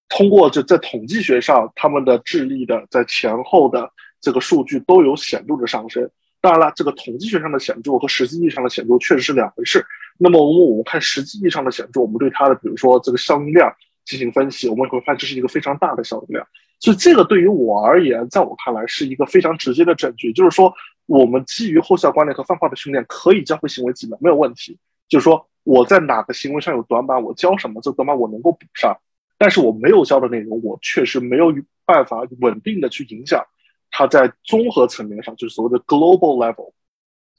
[0.08, 6.08] 通过就在统计学上，他们的智力的在前后的这个数据都有显著的上升。
[6.40, 9.84] 当然了，这个统计学上的显著和实际意义上的显著确实是两回事。
[10.22, 16.46] 那么，我们看实际意义上的显著，我们对它的比如说这个效应量进行分析，我们会发现这是一个非常大的效应量。
[16.78, 20.72] 所以，这个对于我而言，在我看来是一个非常直接的证据，就是说，
[21.06, 24.78] 我们基于后效关联和泛化的训练可以教会行为技能，没有问题。
[25.08, 28.94] 就是说，我在哪个行为上有短板，我教什么，这短板我能够补上。
[29.38, 31.50] 但是我没有教的内容，我确实没有
[31.86, 33.42] 办法稳定的去影响。
[33.90, 36.72] 它在综合层面上，就是所谓的 global level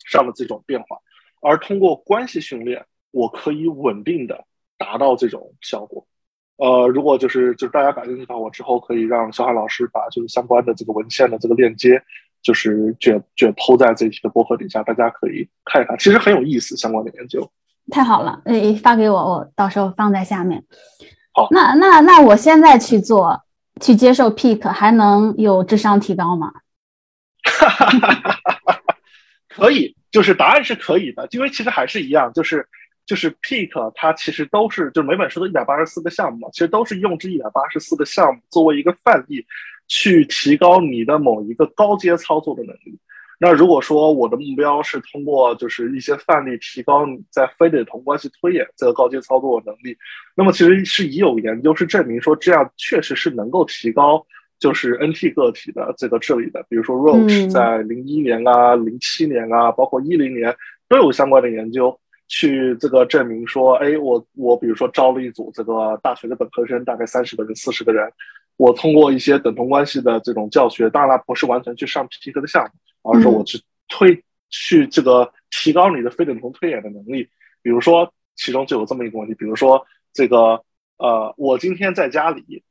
[0.05, 0.97] 上的这种变化，
[1.41, 4.45] 而通过关系训练，我可以稳定的
[4.77, 6.05] 达到这种效果。
[6.57, 12.01] 呃，如果就是就是大家感兴趣的话，我之后可以让小海老师把就是相关的这个文献的这个链接，
[12.41, 17.51] 就是卷卷抛在这一期的博客底下，大家可以看一看，其实很有意思相关的研究。
[17.89, 20.63] 太好了，诶，发给我，我到时候放在下面。
[21.33, 23.41] 好，那那那我现在去做。
[23.79, 26.51] 去接受 Peak 还能有智商提高吗？
[29.49, 32.67] 可以，就是答案是可以的，因为其实还是一样，就是
[33.05, 39.45] 就是 Peak 它其实都是就每本书的一百八十四个项目嘛，其实都是用这一百八十四个项目作为一个范例，
[39.87, 42.99] 去提高你的某一个高阶操作的能力。
[43.39, 49.97] 那如果说我的目标是通过就是一些范例提高你在非得同关系推演这个高阶操作能力，
[50.35, 54.23] 那么其实是已有研究是证明说这样确实是能够提高
[54.61, 56.65] 就是 NT 个体的这个治理的。
[56.69, 60.55] 比如说 Roche 在零一年啊、零七年啊，包括一零年
[60.87, 68.09] 都有相关的研究去这个证明说，哎，我我比如说招了一组这个大学的本科生，大概三十个人、四十个人，
[68.55, 72.69] 我通过一些等同关系的这种教学，当然不是完全去上 Peak 的项目。
[73.03, 77.27] 而是说我去推去这个提高你的非等同推演的能力，
[77.63, 80.63] 比如说其中就有这么一个问题，比如说这个
[80.97, 82.63] 呃，我今天在家里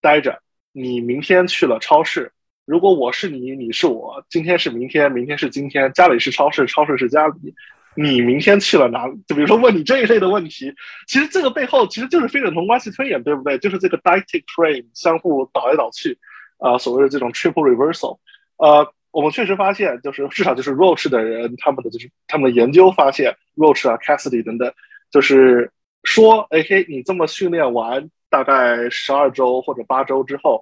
[0.00, 0.40] 待着，
[0.76, 2.32] 你明天去了超市，
[2.66, 7.54] 如果我是你，你是我，今天是明天，明天是今天，家里是超市，超市是家里，
[7.94, 9.14] 你明天去了哪里？
[9.28, 10.74] 就比如说问你这一类的问题，
[11.06, 13.56] 其实这个背后其实就是非等同关系推演，对不对？
[13.58, 16.18] 就是这个 dyadic frame 相互倒来倒去，
[16.58, 18.18] 啊，所谓的这种 triple reversal，
[18.56, 18.92] 呃。
[19.14, 24.74] 我们确实发现，就是至少就是 Roach 的人，他们的就是他们的研究发现，Roach 啊、Cassidy 等等，
[25.08, 25.70] 就是
[26.02, 30.60] 说，哎嘿，你这么训练完大概十二周或者八周之后，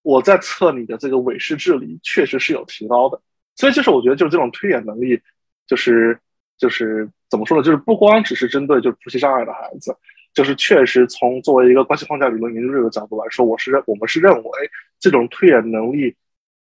[0.00, 3.20] 我在测你的这个韦氏智力，确实是有提高的。
[3.54, 5.20] 所以就是我觉得，就是这种推演能力，
[5.66, 6.18] 就是
[6.56, 7.62] 就是怎么说呢？
[7.62, 9.94] 就是不光只是针对就是读写障碍的孩子，
[10.32, 16.16] 就是确实从作为一个关系框架理论研究这个角度来说，我是认我们是认为这种推演能力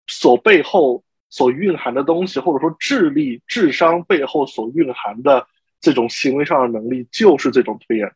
[0.07, 1.03] 所背后。
[1.29, 5.45] 所蕴含的东西，或者说智力、智商背后所蕴含的
[5.81, 8.11] 这种行为上的能力，就是这种推演。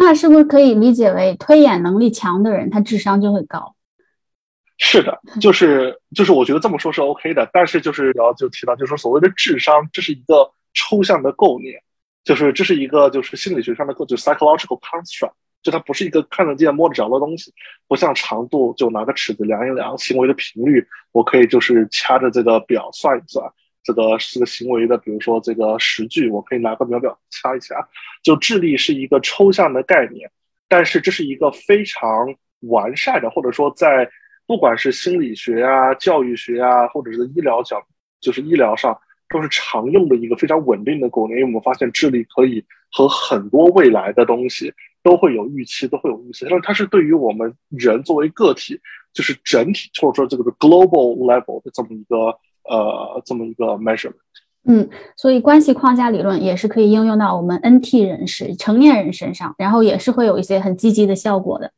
[0.00, 3.74] 那是不是可以理解为推演能力强的人，他智商就会高？
[4.78, 7.50] 是的，就 是就是，我觉得这么说是 OK 的。
[7.52, 11.82] 但是就是然后就提到，就是说所谓的智商，这是一个抽象的构念，
[12.22, 15.32] 就是这是一个就是心理学上的构，就 psychological construct。
[15.64, 17.52] 就它不是一个看得见摸得着的东西，
[17.88, 23.44] 不像长度，就拿个尺子量一量行为的频率，我可以就是掐着这个表算一算
[23.88, 27.74] 这个这个行为的，比如说这个时距，我可以拿个秒表掐一掐。
[28.22, 30.30] 就智力是一个抽象的概念，
[30.68, 34.06] 但是这是一个非常完善的，或者说在
[34.46, 37.82] 不管是心理学啊、教育学啊，或者是医疗角，
[38.20, 38.94] 就是医疗上
[39.30, 41.38] 都是常用的一个非常稳定的构念。
[41.38, 44.70] 因为我们发现智力可以和很多未来的东西。
[45.00, 48.78] 都会有预期，都会有预期，但是它是对于我们人作为个体，
[49.14, 52.36] 就是整体或者说这个 global level 的这么一个
[52.68, 54.14] 呃这么一个 measurement。
[54.64, 61.72] 嗯，所以关系框架理论也是可以应用到我们 NT 人士、成年人身上，然后也是会有一些很积极的效果的。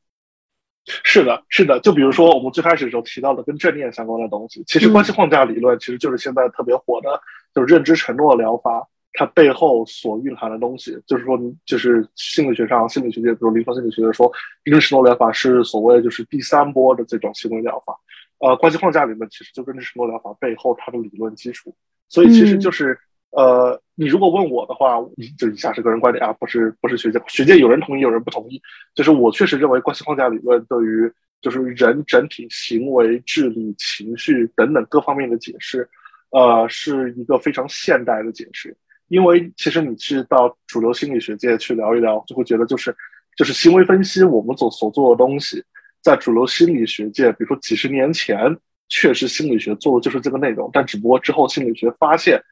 [0.85, 7.21] 是的，是的，就比如说我们最开始的时候提到的跟正念相关的东西，其实关系框架理论其实就是现在特别火的，
[7.55, 8.89] 就是认知承诺疗法。
[9.13, 14.31] 它背后所蕴含的东西，就是说，就是心理学上，心理学界，比如临床心理学说，
[14.63, 17.93] 认知承诺疗法是所谓就是第三波的这种行为疗法。
[18.41, 21.75] 呃，关系框架理论其实就认知承诺疗法背后它的理论基础。
[22.09, 22.99] 所以其实就是，
[23.31, 24.99] 呃，你如果问我的话，
[25.39, 28.61] 就以下是个人观点啊，不是不是学界，学界有人同意，有人不同意。
[28.95, 35.89] 就是我确实认为关系框架理论对于就是人整体行为、智力、情绪等等各方面的解释，
[36.31, 38.77] 呃，是一个非常现代的解释。
[39.09, 42.95] 因为其实你去到主流心理学界去聊一聊，就会觉得就是
[43.37, 45.63] 就是行为分析，我们所所做的东西，
[46.03, 48.57] 在主流心理学界，比如说几十年前，
[48.89, 52.43] 确实心理学做的就是这个内容，但只不过之后心理学发现，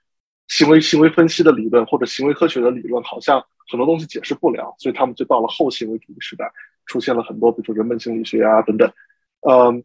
[0.49, 6.51] 行为行为分析的理论或者行为科学的理论好像很多东西解释不了，所以他们就到了后行为主义时代，
[6.87, 8.93] 出现了很多比如说人本心理学啊等等，
[9.49, 9.83] 嗯，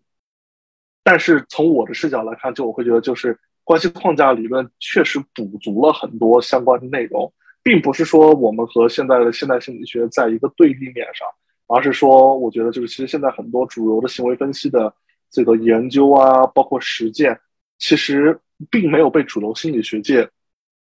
[1.04, 3.40] 但是从我的视角来看，就我会觉得就是。
[3.66, 11.26] 关系框架理论确实补足了很多相关的内容，并不是说我们和现在的现代心理学在一个对立面上，
[11.68, 14.94] 而是说，我觉得就是其实现在很多主流的行为分析的
[15.30, 17.40] 这个研究啊，包括实践，
[17.78, 18.40] 其实
[18.70, 20.30] 并没有被主流心理学界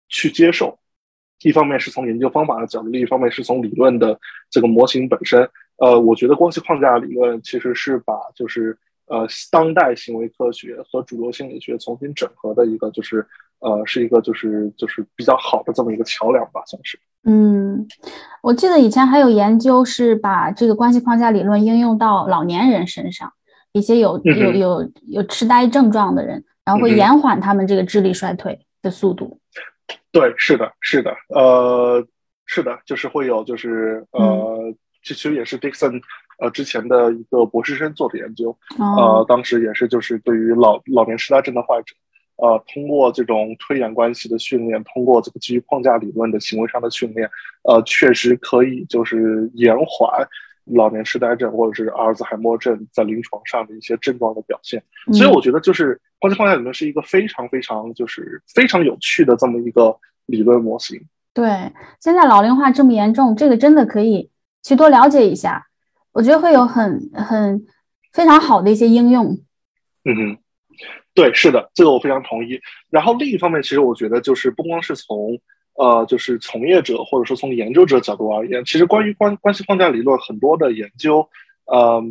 [0.08, 0.78] 去接受。
[1.42, 4.18] 一方面是从研究方法的角度，另一方面是从理论的
[4.50, 5.48] 这个模型本身。
[5.76, 8.78] 呃，我觉得关系框架理论其实是把就是。
[9.06, 13.26] 呃，当代行为科学和主流心理学重新整合的一个，就是
[13.60, 16.98] 呃，是一个就是就是比较好的这么一个桥梁吧，算是。
[17.24, 17.86] 嗯，
[18.42, 23.32] 我记得以前还有研究是把这个关系框架理论应用到老年人身上，
[23.72, 29.38] 一些有有有有痴呆症状的人，然后会延缓他们这个智力衰退的速度。
[30.10, 32.04] 对，是的，是的，呃，
[32.46, 36.00] 是的，就是会有，就是呃，这其实也是 Dixon。
[36.40, 41.94] 呃，之前的一个博士生做的研究，呃，当时也是就是对于老老年痴呆症的患者，
[42.42, 47.28] 呃，通过这种推演关系的训练，通过这个基于框架理论的行为上的训练，
[47.64, 50.26] 呃，确实可以就是延缓
[50.64, 54.82] 老年痴呆症或者是阿尔兹海默症在临床上的一些症状的表现。
[55.12, 59.94] 所以我觉得就是关系框架理论是一个非常非常就是非常有趣的这么一个
[60.26, 60.98] 理论模型。
[61.34, 64.30] 对，现在老龄化这么严重，这个真的可以
[64.62, 65.66] 去多了解一下，
[66.12, 67.66] 我觉得会有很很
[68.12, 69.38] 非常好的一些应用。
[70.04, 70.38] 嗯哼。
[71.14, 72.60] 对，是的，这个我非常同意。
[72.88, 75.38] 然后另一方面，其实我觉得就是不光是从
[75.74, 81.26] 呃，就是从业者或者说从研究者角度而言，其实关于关关系框架理论很多的研究，
[81.64, 82.02] 呃，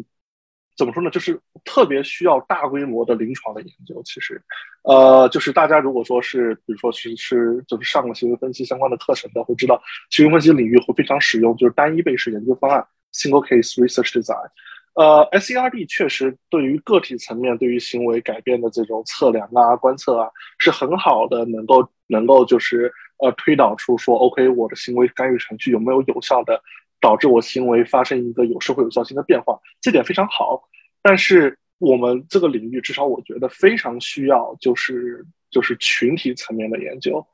[0.75, 1.09] 怎么说呢？
[1.09, 4.01] 就是特别需要大规模的临床的研究。
[4.05, 4.41] 其实，
[4.83, 14.49] 呃，就是大家如果说是，比如说是是就是上了行为分析相关的课程的，会知道行为分析领域会非常使用就是单一倍式研究方案 （single case research design）。
[14.95, 26.61] 呃，SERD 确实对于个体层面对于行为改变的这种测量啊、观测啊，是很好的，能够能够就是呃推导出说，OK，我的行为干预程序有没有有效的
[26.99, 30.61] 导致我行为发生一个有社会有效性的变化，这点非常好。
[31.01, 37.25] 但是我们这个领域，至少我觉得非常需要就是就是群体层面的研究。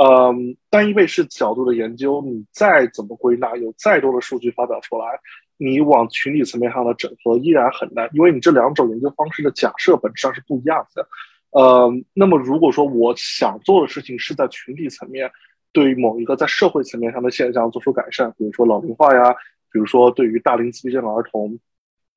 [0.00, 5.20] 嗯，单一倍式角度的研究，你再怎么归纳，有再多的数据发表出来。
[5.62, 11.06] 你往群体层面上的整合依然很难，因为你这两种研究方式的假设本质上是不一样的。
[11.50, 15.30] 呃，那么如果说我想做的事情是在群体层面，
[15.70, 19.34] 对于某一个在社会层面上的现象做出改善，比如说老龄化呀，
[19.70, 21.58] 比如说对于大龄自闭症儿童，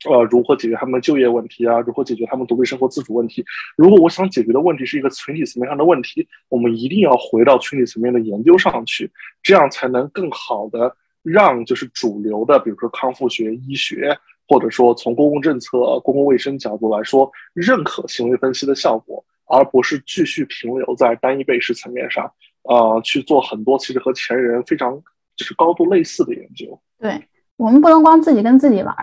[0.10, 3.44] 呃，如何解决他们的就业问题啊，如何解决他们独立生活自主问题？
[3.76, 10.96] 如果我想解决的问题是一个群体层面上的问题，我们一定要回到群体层面的研究上去，这样才能更好的。
[11.24, 14.16] 让就是主流的，比如说康复学、医学，
[14.48, 22.30] 或者说从公共政策、公共卫生角度来说，认可行为分析的效果，而不是继续停留在单一被试层面上，
[22.64, 25.02] 呃，去做很多其实和前人非常
[25.36, 26.78] 就是高度类似的研究。
[27.00, 27.24] 对
[27.56, 28.94] 我们不能光自己跟自己玩，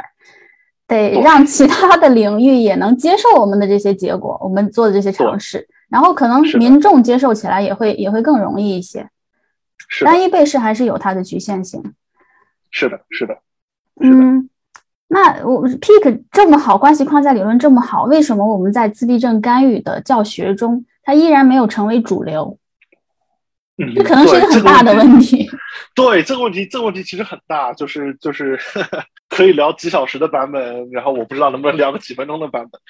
[0.86, 9.08] 得让其他的领域也能接受我们的这些结果，我们做的这些尝试，然后可能民众接受起来也会也会更容易一些。
[10.04, 11.82] 单一被试还是有它的局限性。
[12.70, 13.38] 是的，是的，
[14.00, 14.48] 嗯，
[15.08, 22.56] 那我 Peak 这么好，关系框架理论这么好，为什么我们在自闭症干预的教学中，它依然没有成为主流？
[23.76, 25.48] 嗯，这可能是一个很大的问题。
[25.96, 28.58] 对这个问题，这个问题其实很大，就是就是
[29.28, 32.80] 可以聊几小时的版本，然后我不知道能不能聊个几分钟的版本。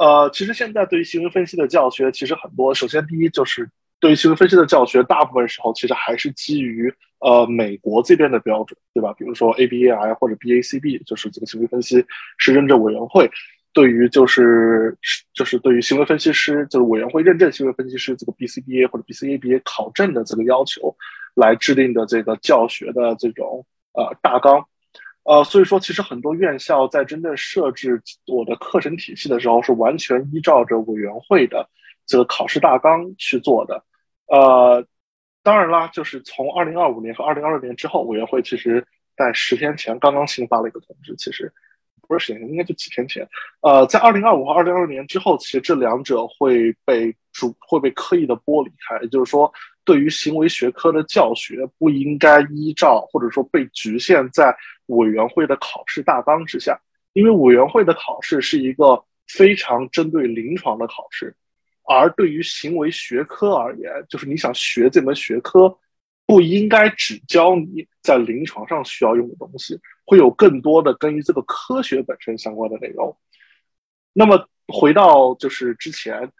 [0.00, 2.74] 呃，其实现在对于行为分析的教学，其实很多。
[2.74, 3.68] 首先，第一就是
[4.00, 6.92] 对于行为分析的教学，大部分时候其实还是基于。
[7.20, 9.12] 呃，美国这边的标准，对吧？
[9.18, 13.28] 比如说 ABAI 或者 BACB，就是这个行为分析师认证委员会
[13.72, 14.96] 对于就是
[15.34, 20.96] 就是对于行为分析师，就是委员会认证行为分析师这个 BCBA 或者 BCABA 考证的这个要求
[21.34, 24.64] 来制定的这个教学的这种呃大纲，
[25.24, 31.68] 呃，所以说其实很多院校在真正设置我的课程体系的时候，是完全依照着委员会的
[32.06, 33.82] 这个考试大纲去做的，
[34.28, 34.86] 呃。
[35.44, 41.50] 当然啦，就是从二零二五年和二零二六年之后，委员会其实在十天前刚刚新发了一个通知，其实
[42.06, 43.26] 不是十天前，应该就几天前。
[43.62, 49.50] 呃，在二零二五和二零二六年之后，其实这两者会被主会被刻意的剥离开，也就是说，
[49.84, 54.54] 对于行为学科的教学不应该依照或者说被局限在
[54.86, 56.78] 委员会的考试大纲之下，
[57.14, 61.34] 因为委员会的考试是一个非常针对临床的考试。
[61.88, 65.74] 而对于行为学科而言，就是你想学这门学科，
[66.26, 73.16] 不应该只教你在临床上需要用的东西，会有更多的跟于这个科学本身相关的内容。
[74.12, 76.30] 那么回到就是之前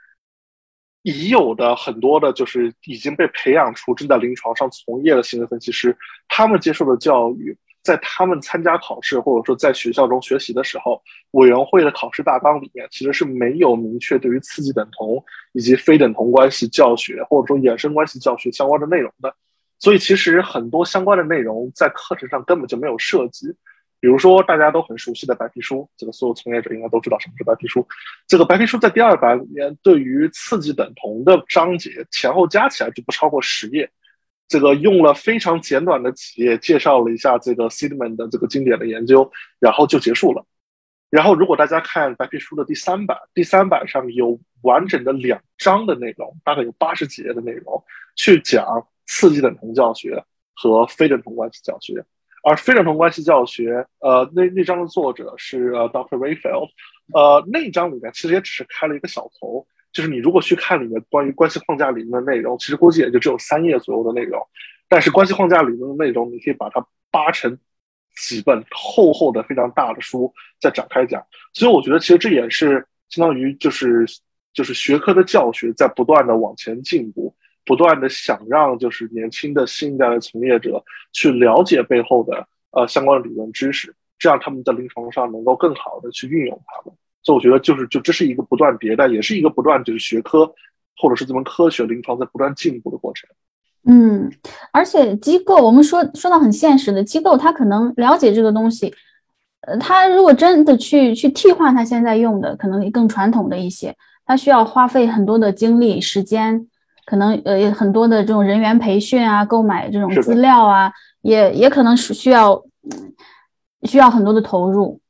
[1.03, 5.97] 已有的很多的，就是已经被培养出正在临床上从业的行为分析师，
[6.29, 7.57] 他们接受的教育。
[7.89, 15.25] 在他们参加考试或者说在学校中学习的时候，委员会的考试大纲里面其实是没有明确对于刺激等同
[15.55, 19.35] 以及非等同关系教学或者说衍生关系教学相关的内容的。
[19.79, 23.47] 所以其实很多相关的内容在课程上根本就没有涉及。
[24.01, 27.85] 比如说大家都很熟悉的白皮书，这个所有从业者应该都知道什么是白皮书。
[28.27, 33.91] 这个白皮书在第二版里面对于刺激等同的章节前后加起来就不超过十页。
[34.49, 39.31] 这个用了非常简短的企业介绍了一下这个 Sidman 的这个经典的研究，
[39.61, 40.45] 然后就结束了。
[41.11, 47.85] 然后如果大家看白皮书的第三版，第三版上面有完整的两章的内容，大概有八十几页的内容，
[48.17, 50.25] 去讲刺激等同教学
[50.55, 52.05] 和非等同关系教学。
[52.45, 56.17] 而非等同关系教学，呃，那那章的作者是呃 Dr.
[56.17, 56.71] Rayfield，
[57.13, 59.67] 呃，那章里面其实也只是开了一个小头。
[59.93, 64.41] 就是你如果去看里面关于关系框架里面的内容，其实估计也就只有三页左右的内容。
[64.89, 67.59] 但是关系框架里面的内容，你可以把它扒成
[68.17, 71.23] 几本厚厚的、非常大的书再展开讲。
[71.53, 74.07] 所以我觉得，其实这也是相当于就是
[74.53, 77.35] 就是学科的教学在不断的往前进步，
[77.65, 80.83] 不断的想让就是年轻的新一代的从业者
[81.13, 86.97] 去了解背后的呃相关的理论知识，这样他们在临床上能够更好的去运用它们。
[87.23, 90.51] 所以我觉得，就是就这是一个不断迭代，也是一个不断就是学科
[90.97, 93.29] 或者是这门科学临床在不断进步的过程。
[93.85, 94.31] 嗯，
[94.73, 98.93] 而且机构，我们说说到很现实的机构，他可能了解这个东西，
[99.63, 103.95] 呃，他如果真的去去替换他现在用的，可能更传统的一些，
[104.27, 106.67] 他需要花费很多的精力、时间，
[107.07, 110.93] 可能呃很多的这种人员培训啊，购买这种资料啊，
[111.23, 112.63] 也也可能是需要
[113.85, 115.01] 需要很多的投入。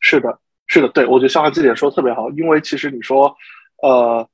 [0.00, 0.38] 是的。
[0.68, 3.34] 是的，对我觉得肖汉这点说的特别好，因为其实你说，
[3.82, 4.28] 呃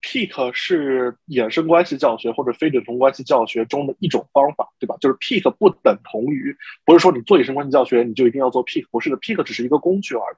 [0.00, 4.96] ，peak 是衍生关系教学或者非等同关系教学中的一种方法，对吧？
[5.00, 10.36] 就是 peak 不等同于，不是说你做衍生关系教学你就一定要做 peak，不是的，peak 只是一个工具而已。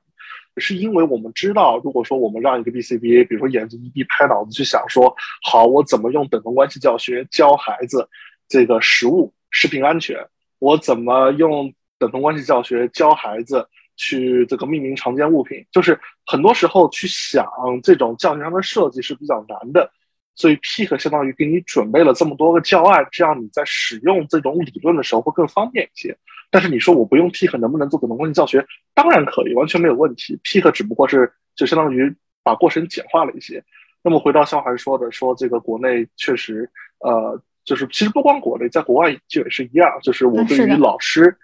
[0.57, 8.09] 是因为我们知道，如果说我们让一个 BCBA，比如说眼睛一闭，拍脑子去想说，好，我怎么用等同关系教学教孩子
[8.49, 10.17] 这个食物、食品安全？
[10.59, 13.67] 我怎么用等同关系教学教孩子？
[13.97, 17.47] 去这个命名常见物品，就是很多时候去想
[17.83, 19.91] 这种教学上的设计是比较难的，
[20.35, 26.17] 所以 Pick 相当于给你准备了这么多个教案，这样你在使用这种理论的时候会更方便一些。
[26.51, 28.67] 但是你说我不用 Pick 能不能做可能关系教学？
[28.95, 30.39] 当然可以，完全没有问题。
[30.43, 33.63] Pick 只不过是就相当于把过程简化了一些。
[34.03, 36.69] 那么回到肖涵说的，说这个国内确实，
[37.01, 41.37] 呃，就是其实不光国内，在国外就也是一样，就是我对于老师。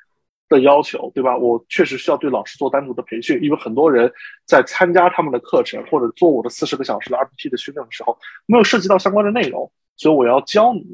[0.48, 1.36] 的要求，对吧？
[1.36, 4.10] 我确实需要对老师做单独的培训，因为很多人
[4.46, 10.84] 在参加他们的课程或者做我的四十个小时的 RPT 的训练的时候，没有涉及到相关的内容，所以我要教你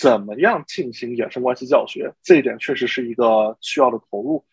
[0.00, 2.12] 怎么样进行衍生关系教学。
[2.22, 4.44] 这一点确实是一个需要的投入。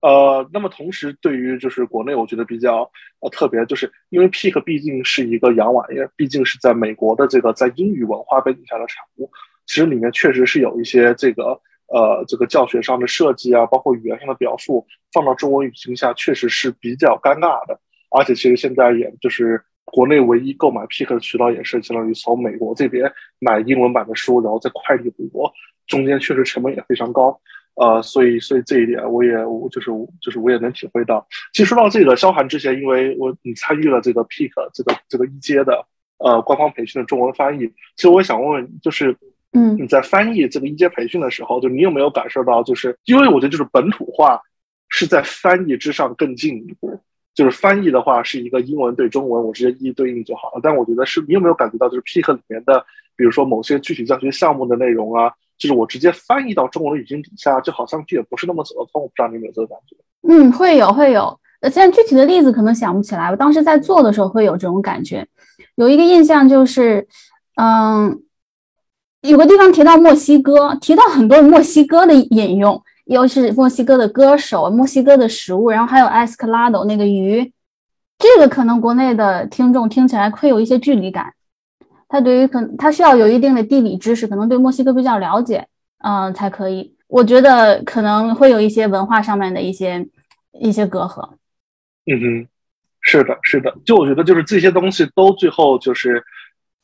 [0.00, 2.90] 呃，那么同时，对于就是国内，我觉得比较
[3.20, 9.30] 呃特别，就是因为 Peak 毕竟是一个洋玩意儿，毕竟是在美国的这个在英语文化背景下的产物，
[9.66, 11.60] 其实里面确实是有一些这个。
[11.92, 17.80] 呃，这个教学上的设计啊，包括语言上的表述，放到中文语境下，确实是比较尴尬的。
[18.10, 25.52] 而且，其实现在也就是国内唯一购买 Peak 的渠道，也是相当于从美国这边买英文版的书，然后再快递回国，
[25.88, 27.36] 中间确实成本也非常高。
[27.74, 31.26] 呃，所以，所以这一点我也我就是就是我也能体会到。
[31.52, 35.84] 其实说到这个，萧寒之前，因为我你参与了这个 Peak 这个这个一阶的
[36.18, 37.66] 呃官方培训的中文翻译，
[37.96, 39.16] 其实我想问问，就是。
[39.52, 44.40] 嗯，你在翻译这个一阶培训的时候，就你有没有感受到，就是因为我觉得就是本土化
[44.88, 47.00] 是在翻译之上更进一步，
[47.34, 50.60] 就是翻译的话是一个英文对中文，我直接一一对应就好了。
[50.62, 52.84] 但我觉得是你有没有感觉到，就是 Pick 里面的，
[53.16, 59.02] 比如说某些具体教学项目的内容啊，就是我直接翻译到中文语境底下，就好像也不是那么走得通。
[59.02, 59.96] 我不知道你有没有这个感觉？
[60.28, 61.36] 嗯，会有会有。
[61.60, 65.26] 呃，现在具体的例子可能想不起来，我当时在做的时候会有这种感觉，
[65.74, 67.08] 有一个印象就是，
[67.56, 68.22] 嗯。
[69.22, 77.52] 有个地方提到墨西哥，提到很多墨西哥的引用，尤其是墨西哥的歌手、墨西哥的食物，然后还有埃斯克拉多那个鱼，
[78.18, 81.34] 这个可能国内的听众听起来会有一些距离感。
[82.08, 85.66] 他对于可他需要有一定的地理知识，可能对墨西哥比较了解，
[85.98, 86.96] 嗯，才可以。
[87.06, 90.08] 我觉得可能会有一些文化上面的一些
[90.58, 91.28] 一些隔阂。
[92.06, 92.48] 嗯哼，
[93.02, 96.24] 是的，是的，就我觉得就是这些东西都最后就是。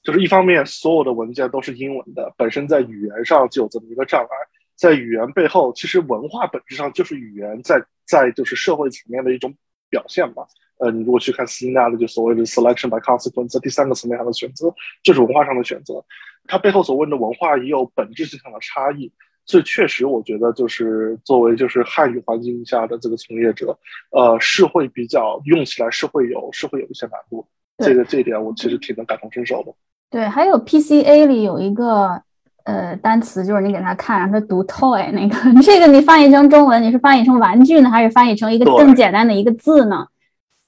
[0.06, 4.28] 就是一方面，所有的文件都是英文的，本身在语言上就有这么一个障碍。
[4.76, 9.52] 在语言背后，其实文化本质上就是语言在在就是社会层面的一种
[9.90, 10.46] 表现吧。
[10.78, 16.04] 呃，你如果去看斯金纳的就所谓的 selection by consequence，第三个层面上的选择就是文化上的选择。
[16.46, 19.12] 它背后所问的文化也有本质性上的差异。
[19.44, 23.76] 所以确实，我觉得就是作为就是汉语环境下的这个从业者，
[24.10, 27.44] 呃，是会比较用起来是会有是会有一些难度。
[27.78, 29.74] 这个这一点我其实挺能感同身受的。
[30.08, 32.22] 对，还有 PCA 里有一个
[32.64, 40.06] 呃单词，就是你给他看，让他读 toy 那个， 这个你翻译成中文，你是翻译成玩具呢，还是翻译成一个更简单的一个字呢？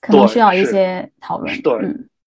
[0.00, 1.62] 可能需要一些讨论。
[1.62, 1.72] 对，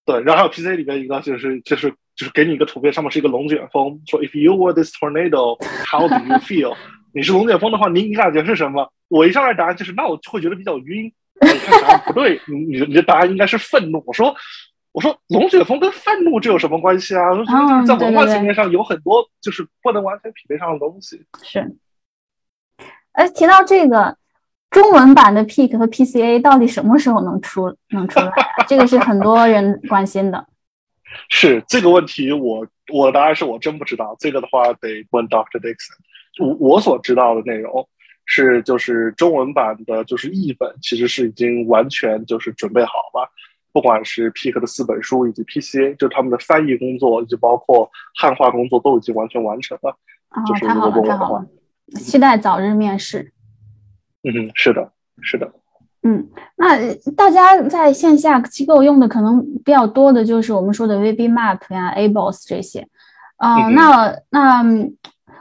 [0.06, 0.22] 对。
[0.24, 6.76] 然后还有 PCA 里边一个就是就是就是给你一个图片，上面是一个龙卷风，说 If you were this tornado, how do you feel？
[7.14, 8.92] 你是龙卷风的话，你你感觉是什么？
[9.10, 11.12] 我一上来答案就是，那我会觉得比较晕。
[11.42, 14.02] 你看答案不对，你你你的答案应该是愤怒。
[14.08, 14.34] 我说。
[14.92, 17.30] 我说龙卷风跟愤怒这有什么关系啊？
[17.30, 21.26] 我说就是在文化层面上有很多就是不能完全匹配上的东西。
[21.42, 21.76] 是。
[23.14, 24.18] 哎，提到这个
[24.70, 28.32] 中文版的 Peak 和 PCA 到底什么时候能出能出来？
[28.68, 30.48] 这个是很多人关心的。
[31.30, 34.16] 是这个问题，我我的答案是我真不知道。
[34.20, 35.60] 这个的话得问 Dr.
[35.60, 35.96] Dixon。
[36.40, 37.88] 我我所知道的内容
[38.26, 43.30] 是，就是中文版的，就是译本其实是已经完全就是准备好了。
[43.74, 49.98] 不管是 Pick 的四本书，以及 PCA，就他们的翻译工作，以及包括汉化工作，都已经完全完成了。
[50.30, 51.46] 啊，太好了，太好了！
[51.96, 53.32] 期待早日面试。
[54.24, 54.92] 嗯，是的，
[55.22, 55.52] 是的。
[56.04, 62.88] 嗯，那大家在线下机构用的可能比较多的就是我们说的 VB Map 呀、ABOS 这些。
[63.38, 64.64] 啊，那那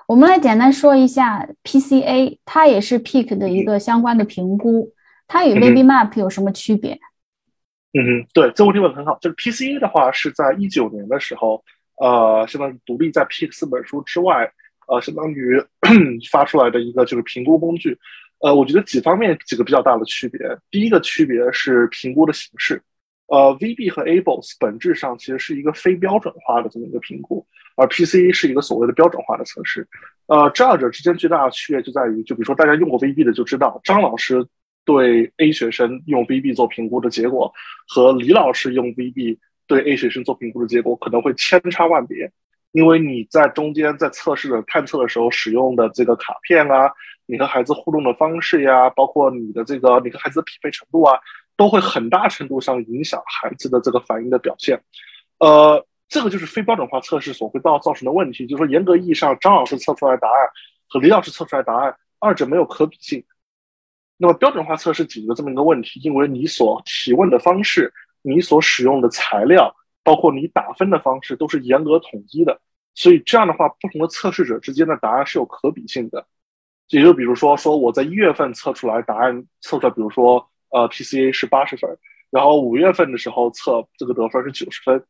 [0.07, 4.93] 我们来简单说一下 PCA，它也是 Pick 的一个相关的评估，
[5.27, 6.95] 它与 VB Map 有什么区别？
[6.95, 6.99] 嗯
[7.93, 9.19] 嗯，对，这问题问的很好。
[9.21, 11.61] 就是 PCA 的话，是在一九年的时候，
[11.97, 14.49] 呃，相当于独立在 P 四本书之外，
[14.87, 15.61] 呃，相当于
[16.31, 17.99] 发出来的一个就是评估工具。
[18.39, 20.39] 呃，我觉得几方面几个比较大的区别。
[20.71, 22.81] 第一个区别是评估的形式。
[23.27, 27.45] 呃，VB 和 ABOS 本质上其实是一个非标准化的这么一个评估，
[27.77, 29.87] 而 PCA 是一个所谓的标准化的测试。
[30.27, 34.47] 呃，这二者之间最大的区别就在于，就比如说大家用过 VB 的就知道，张老师。
[34.85, 37.53] 对 A 学生用 VB 做评估的结果，
[37.87, 42.31] 和李老师用 VB 对 A 学生做评估的结果可能会千差万别，
[42.73, 46.91] 因为你在中间在测试的探测的时候使用的这个卡片啊，
[47.27, 51.19] 你和孩子互动的方式呀，包括你的这个你和孩子的匹配程度啊，
[51.57, 54.81] 都会很大程度上影响孩子的这个反应的表现。
[55.39, 60.35] 呃，这个就是非标准化测试所会造造成的问题，就是说严格意义上，张老师测出来答案
[60.89, 63.23] 和李老师测出来答案，二者没有可比性。
[64.23, 67.91] 那么标准化测试解决了这么一个问题，因为你所提问的方式、
[68.21, 72.61] 你所使用的材料，包括你打分的方式，都是严格统一的。
[72.95, 76.27] 所以这样的话，不同的测试者之间的答案是有可比性的。
[76.89, 81.89] 也就比如说，说我在一月份测出来答案测出来，比如说呃 PCA 是八十分，
[82.31, 85.03] 然后五月份的时候测这个得分是九十分，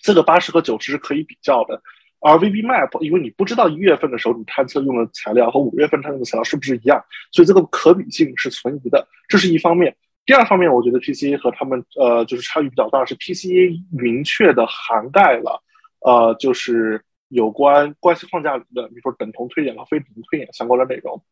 [0.00, 1.82] 这个八十和九十是可以比较的。
[2.20, 7.02] 而 VB Map，因为你不知道一月份的时候你探测用的材料和五月份探测的材料是不是一样，
[7.32, 9.96] 所以这个可比性是存疑的，这是一方面。
[10.26, 15.62] 第二方面，我觉得 PCA 和他们呃就是差异比较大，是 PCA 明确的涵盖了
[16.00, 21.22] 呃就是有关关系框架里的，比如说等同推演和非等同推演相关的内容。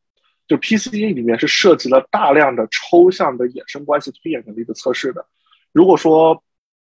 [0.48, 5.26] 就 PCA 里面是涉及了大量的抽象的衍生关系推演能力的测试的。
[5.72, 6.40] 如果说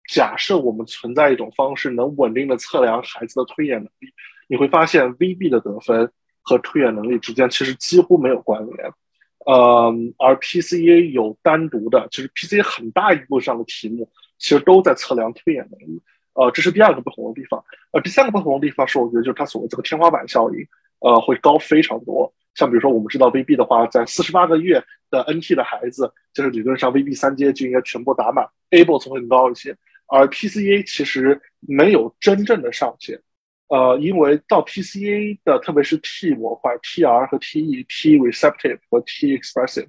[0.08, 4.08] 假设我们存在一种方式能稳定的测量孩子的推演能力，
[4.48, 6.10] 你会发现 VB 的得分
[6.42, 8.92] 和推演能力之间其实几乎没有关联。
[9.46, 16.00] 呃，而 PCA 有单独的，其实 PCA 很大一部分上的题目其实都在测量推演能力。
[16.34, 17.62] 呃，这是第二个不同的地方。
[17.92, 20.66] 呃，第三个不同的地方是，我觉得就是它所谓这个天花板效应，
[21.00, 22.32] 呃，会高非常多。
[22.54, 29.76] 像比如说，我们知道 VB 的话，在四十八个月的 NT 的孩子，就是理论上 VB 三阶就应该全部打满，ABOS 会更高一些。
[30.06, 33.20] 而 PCA 其实没有真正的上限，
[33.68, 39.88] 呃，因为到 PCA 的，特别是 T 模块、TR 和 TE、T receptive 和 T expressive，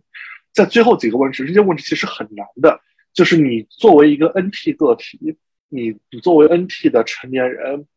[0.53, 2.79] 在最后几个问题，这些问题其实很难的。
[3.13, 5.37] 就是你作为一个 NT 个体，
[5.69, 7.87] 你你作为 NT 的成年人，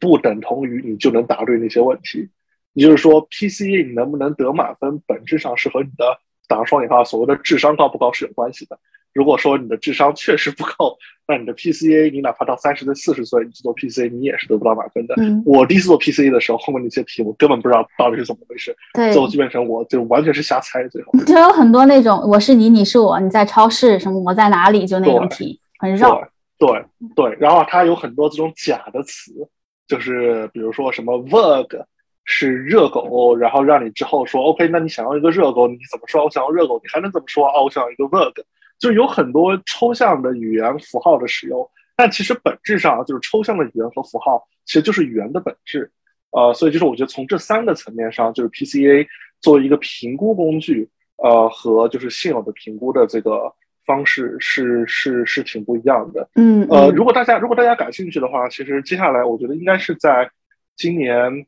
[0.00, 2.30] 不等同于你就能答对那些问题。
[2.72, 8.78] 也就是说，PCA 你能不能得满分，本质上是和你的打双引号所谓的智商高不高是有关系的。
[9.14, 15.14] 如果说你的智商确实不够，那你的 PCA，你哪怕到三十岁、四十岁，你去做 PCA，你也是得不到满分的。
[15.46, 20.86] 我第一次做 PCA 的时候，后面那些题我根本不知道到底是怎么回事，最后就变成我就完全是瞎猜。
[20.88, 26.20] 最后就有很多那种我是你，你是我，你在超市什么，我在哪里，就那种题，很绕。
[26.58, 26.84] 对
[27.14, 29.32] 对，然后它有很多这种假的词，
[29.86, 31.84] 就是比如说什么 Vogue
[32.24, 36.24] 是热狗，然后让你之后说 OK，那你想要一个热狗，你怎么说？
[36.24, 37.64] 我想要热狗，你还能怎么说哦？
[37.64, 38.42] 我想要一个 Vogue。
[38.78, 41.66] 就有很多抽象的语言符号的使用，
[41.96, 45.90] 但其实本质上就是抽象的语言和符号，其实就是语言的本质。
[46.32, 49.06] 呃，所以就是我觉得从这三个层面上，就是 PCA
[49.40, 53.54] 作为一个评估工具，呃，和就是现有的评估的这个
[53.86, 56.28] 方式是是是挺不一样的。
[56.34, 60.28] 嗯，呃，如果大家如果大家感兴趣的话，其实接下来我觉得应该是在
[60.76, 61.46] 今年，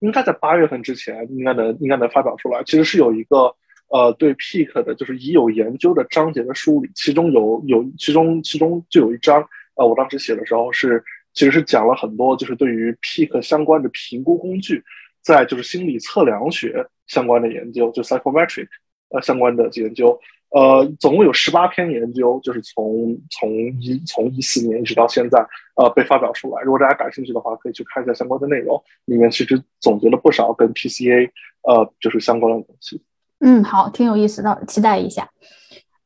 [0.00, 2.62] 应该在八月份之前，应该能应该能发表出来。
[2.64, 3.56] 其实是有一个。
[3.92, 14.82] 呃，对 Peak 的就是已有研究的章节的梳理，其中有有其中其中就有一章，呃，我当时写的时候是其实是讲了很多，就是对于 Peak 相关的评估工具，
[15.20, 18.66] 在就是心理测量学相关的研究，就 psychometric
[19.10, 20.18] 呃相关的研究，
[20.52, 25.38] 呃，总共有十八篇研究，就是从从一从一四年一直到现在，
[25.76, 26.62] 呃，被发表出来。
[26.62, 31.28] 如果大家感兴趣的话，可以去看一下相关的内容，里面其实总结了不少跟 PCA
[31.64, 33.02] 呃就是相关的东西。
[33.42, 35.28] 嗯，好，挺有意思的，期待一下。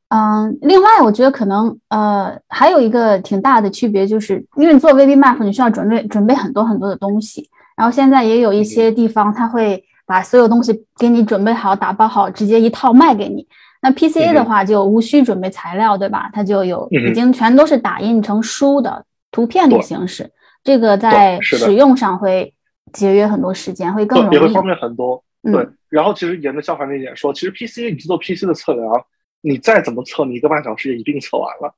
[0.08, 13.46] 嗯，另外我觉得可能呃还有一个挺大的区别，就是因为你做 VB Map，你需要准备准备很多很多的东西，然后现在也有一些地方他会把所有东西给你准备好、打包好，直接一套卖给你。
[13.82, 16.30] 那 PCA 的话就无需准备材料，对吧？
[16.32, 20.30] 它就有已经全都是打印成书的图片的形式，
[20.64, 22.54] 这个在使用上会
[22.92, 25.22] 节约很多时间，会更容易，也会方便很多。
[25.52, 29.06] 对，然后其实沿着肖凡那点说，其实 PCA 你做 PC 的测量，
[29.40, 31.74] 你再怎么测，你一个半小时也一定测完了，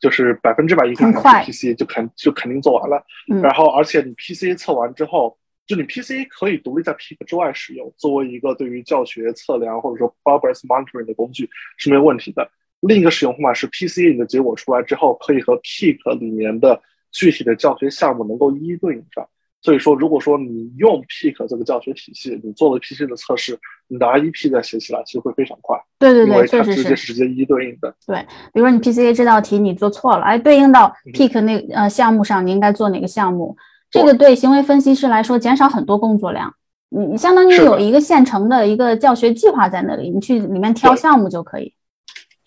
[0.00, 3.04] 就是百分之百一个小时 PCA 就肯就肯定做完了。
[3.42, 5.38] 然后而且你 PCA 测完之后。
[5.64, 11.48] 就你 PCA 可以独立在 Peak 之外使用，作为一个对于教学测量或者说 progress monitoring 的工具
[11.78, 12.50] 是没有问题的。
[12.80, 19.26] 另一个使用方法是 PCA 你的结果出来之后，可以和 Peak 里面的具体的教学项目能够一一对应上。
[19.62, 23.56] 所以说，如果说你用 Peak 这个教学体系，你做了 PCA 的测试，
[23.86, 25.78] 你的 IEP 再写起来其实会非常快。
[26.00, 27.94] 对对对，确实是直接一一对应的。
[28.04, 33.56] 对，比如说你 PCA 这道题你做错了，哎，对应到 Peak 那呃项目上，你应该做哪个项目？
[33.88, 36.52] 这个对行为分析师来说减少很多工作量，
[36.88, 41.72] 你你相当于有一个现成的一个教学计划在那里，你去里面挑项目就可以。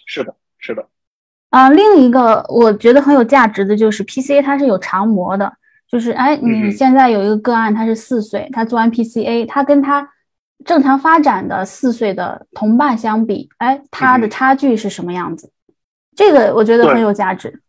[0.06, 0.86] 是的，是的。
[1.52, 5.54] 啊，另一个我觉得很有价值的就是 PCA，它是有长模的，
[5.96, 10.06] 就是哎，你现在有一个个案，他是四岁，他做完 PCA，他跟他
[10.66, 15.54] 正常发展的四岁的同伴相比，哎，他的差距是什么样子？
[16.14, 17.62] 这个我觉得很有价值。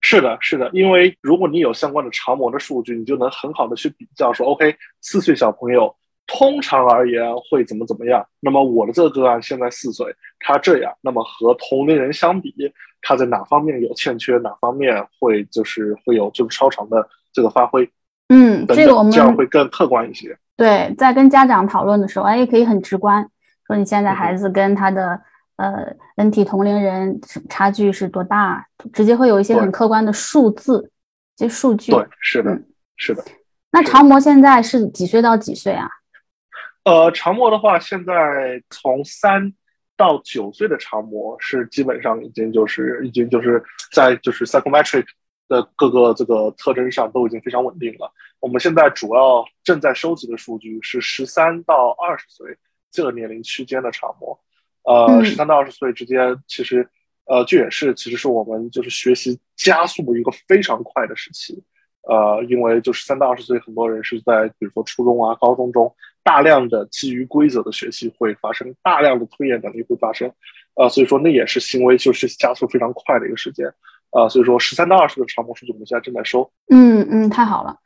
[0.00, 5.94] 是的，是的，因为如果你有相关的长模的数据，你就能很好的去比较，说 OK，四岁小朋友
[6.26, 8.26] 通常而言会怎么怎么样。
[8.40, 10.06] 那么我的这个个案现在四岁，
[10.40, 12.54] 他这样，那么和同龄人相比，
[13.02, 17.90] 他在哪方面有欠缺，哪方面会就是会有就是超常的这个发挥。
[18.28, 20.34] 嗯，这个我们这样会更客观一些。
[20.56, 23.28] 对，在跟家长讨论的时候，哎，可以很直观
[23.66, 25.20] 说你现在孩子跟他的。
[25.56, 28.66] 呃，N T 同龄人差距是多大？
[28.92, 30.90] 直接会有一些很客观的数字，
[31.36, 31.92] 这数据。
[31.92, 32.58] 对，是的，
[32.96, 33.22] 是的。
[33.70, 35.88] 那长模现在是几岁到几岁啊？
[36.84, 39.52] 呃，长模的话，现在从三
[40.02, 45.06] 到九岁的长模是基本上已经就是已经就是在就是 psychometric
[45.48, 48.12] 的各个这个特征上都已经非常稳定了。
[48.40, 52.58] 我们现在主要正在收集的数据是十三到二十岁
[52.90, 54.36] 这个年龄区间的长模。
[54.82, 56.88] 呃，十三到二十岁之间，其实，
[57.26, 61.62] 呃，这也是其实是我们就是学习加速一个非常快的时期。
[62.02, 65.94] 呃，因为就是三到二十岁，很多人是在比如说初中啊、高中中，
[66.24, 70.30] 大量的基于规则的学习会发生，大量的推演能力会发生。
[70.74, 73.66] 呃，所以说那也是行为就是加速非常快的一个时间。
[74.10, 76.50] 呃，所以说十三到二十的长模数据，我们现在正在收。
[76.70, 77.76] 嗯嗯，太好了。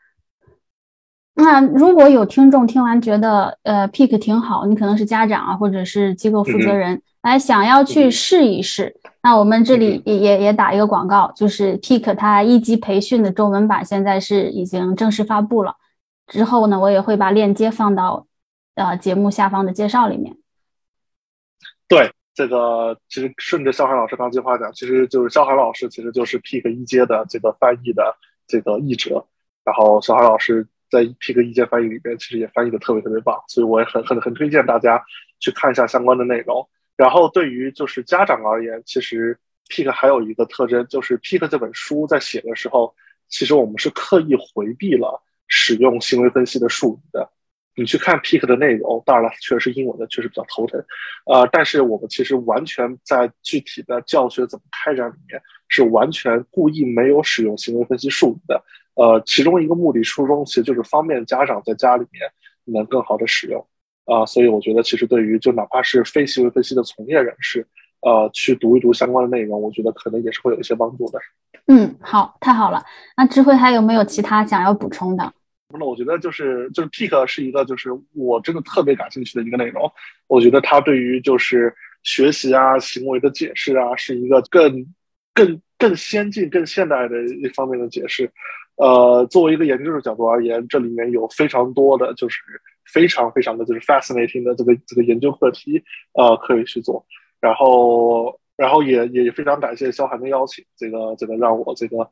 [1.35, 8.97] 那如果有听众听完觉得呃 Pick 挺好，你可能是家长啊，或者是机构负责人，来想要去试一试。
[9.23, 15.75] 那我们这里也也也打一个广告，就是 Peak 它一级培训的中文版现在是已经正式发布了。
[16.27, 18.27] 之后呢，我也会把链接放到
[18.75, 20.37] 呃节目下方的介绍里面。
[21.89, 28.17] 对，这个其实顺着肖涵老师刚计划讲，其实就是肖涵老师其实就是 Pick 一阶的这个翻译的
[28.47, 29.27] 这个译者，
[29.65, 30.67] 然后肖涵老师。
[30.89, 35.05] 在 Pick 一阶翻译里边，其实也翻译的特别特别棒，所以我也很很很推荐大家
[35.41, 36.65] 去看一下相关的内容。
[36.97, 39.37] 然后对于就是家长而言，其实
[39.69, 42.95] Pick 还有一个特征，就是 Pick 这本书在写的时候，
[43.29, 47.31] 其实我们是刻意回避了使用行为分析的术语的。
[47.79, 50.83] 你去看 Pick 的内容，当然了，确实是英文的，确实比较头疼。
[51.27, 55.39] 呃，但是我们其实完全在具体的教学怎么开展里面，
[55.69, 58.65] 是完全故意没有使用行为分析术语的。
[58.95, 62.23] 呃，其中一个目的初衷其实就是方便家长在家里面
[62.65, 63.69] 能更好的使用
[64.07, 67.67] 啊，所以我觉得其实对于就哪怕是非行为分析的从业人士，
[68.01, 71.19] 呃，去读一读相关的内容，我觉得可能也是会有一些帮助的。
[71.67, 72.85] 嗯，好，太好了。
[73.17, 75.33] 那智慧还有没有其他想要补充的？
[75.77, 79.91] 那我觉得就是就是 Pick 是一个就是我真的特别感兴趣的一个内容，
[80.29, 81.75] 我觉得它对于就是
[82.05, 84.87] 学习啊行为的解释啊是一个更
[85.35, 88.31] 更更先进更现代的一方面的解释。
[88.77, 92.43] 呃，作为一个研究的角度而言，这里面有非常多的就是
[92.85, 95.83] 非常非常的就是 fascinating 的这个这个研究课题，
[96.13, 97.05] 呃，可以去做。
[97.41, 102.09] 然后，然后也也非常感谢肖涵的邀请，这个这个让我这个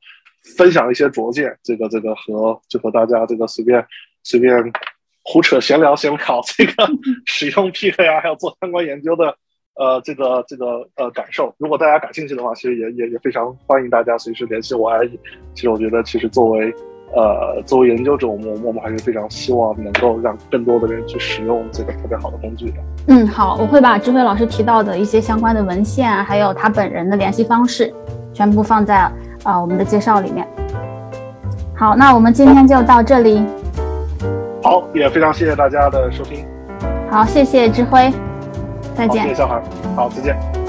[0.56, 3.84] 分享一些拙见，这个这个和就和大家这个随便
[4.22, 4.72] 随便
[5.22, 6.72] 胡扯闲聊闲聊， 这个
[7.26, 9.36] 使用 Peak 呀，还有做相关研究的。
[9.76, 15.18] 呃，这个这个呃感受，如果大家感兴趣的话，其实也也也非常欢迎大家随时联系我而已。
[15.52, 16.72] 其实我觉得，其实作为
[17.16, 22.76] 呃，作为研究者，我们我们还是非常希望能够让更多的人去使用这个特别好的工具的。
[23.08, 27.92] 嗯，好，我会把智慧老师提到的一些相关的文献，还有他本人的联系方式，
[28.32, 29.08] 全部放在
[29.44, 30.46] 呃我们的介绍里面。
[31.76, 33.44] 好，那我们今天就到这里。
[34.62, 36.44] 好，也非常谢谢大家的收听。
[37.10, 38.12] 好，谢谢智慧，
[38.94, 39.22] 再见。
[39.22, 39.62] 谢谢小孩，
[39.94, 40.63] 好，再见。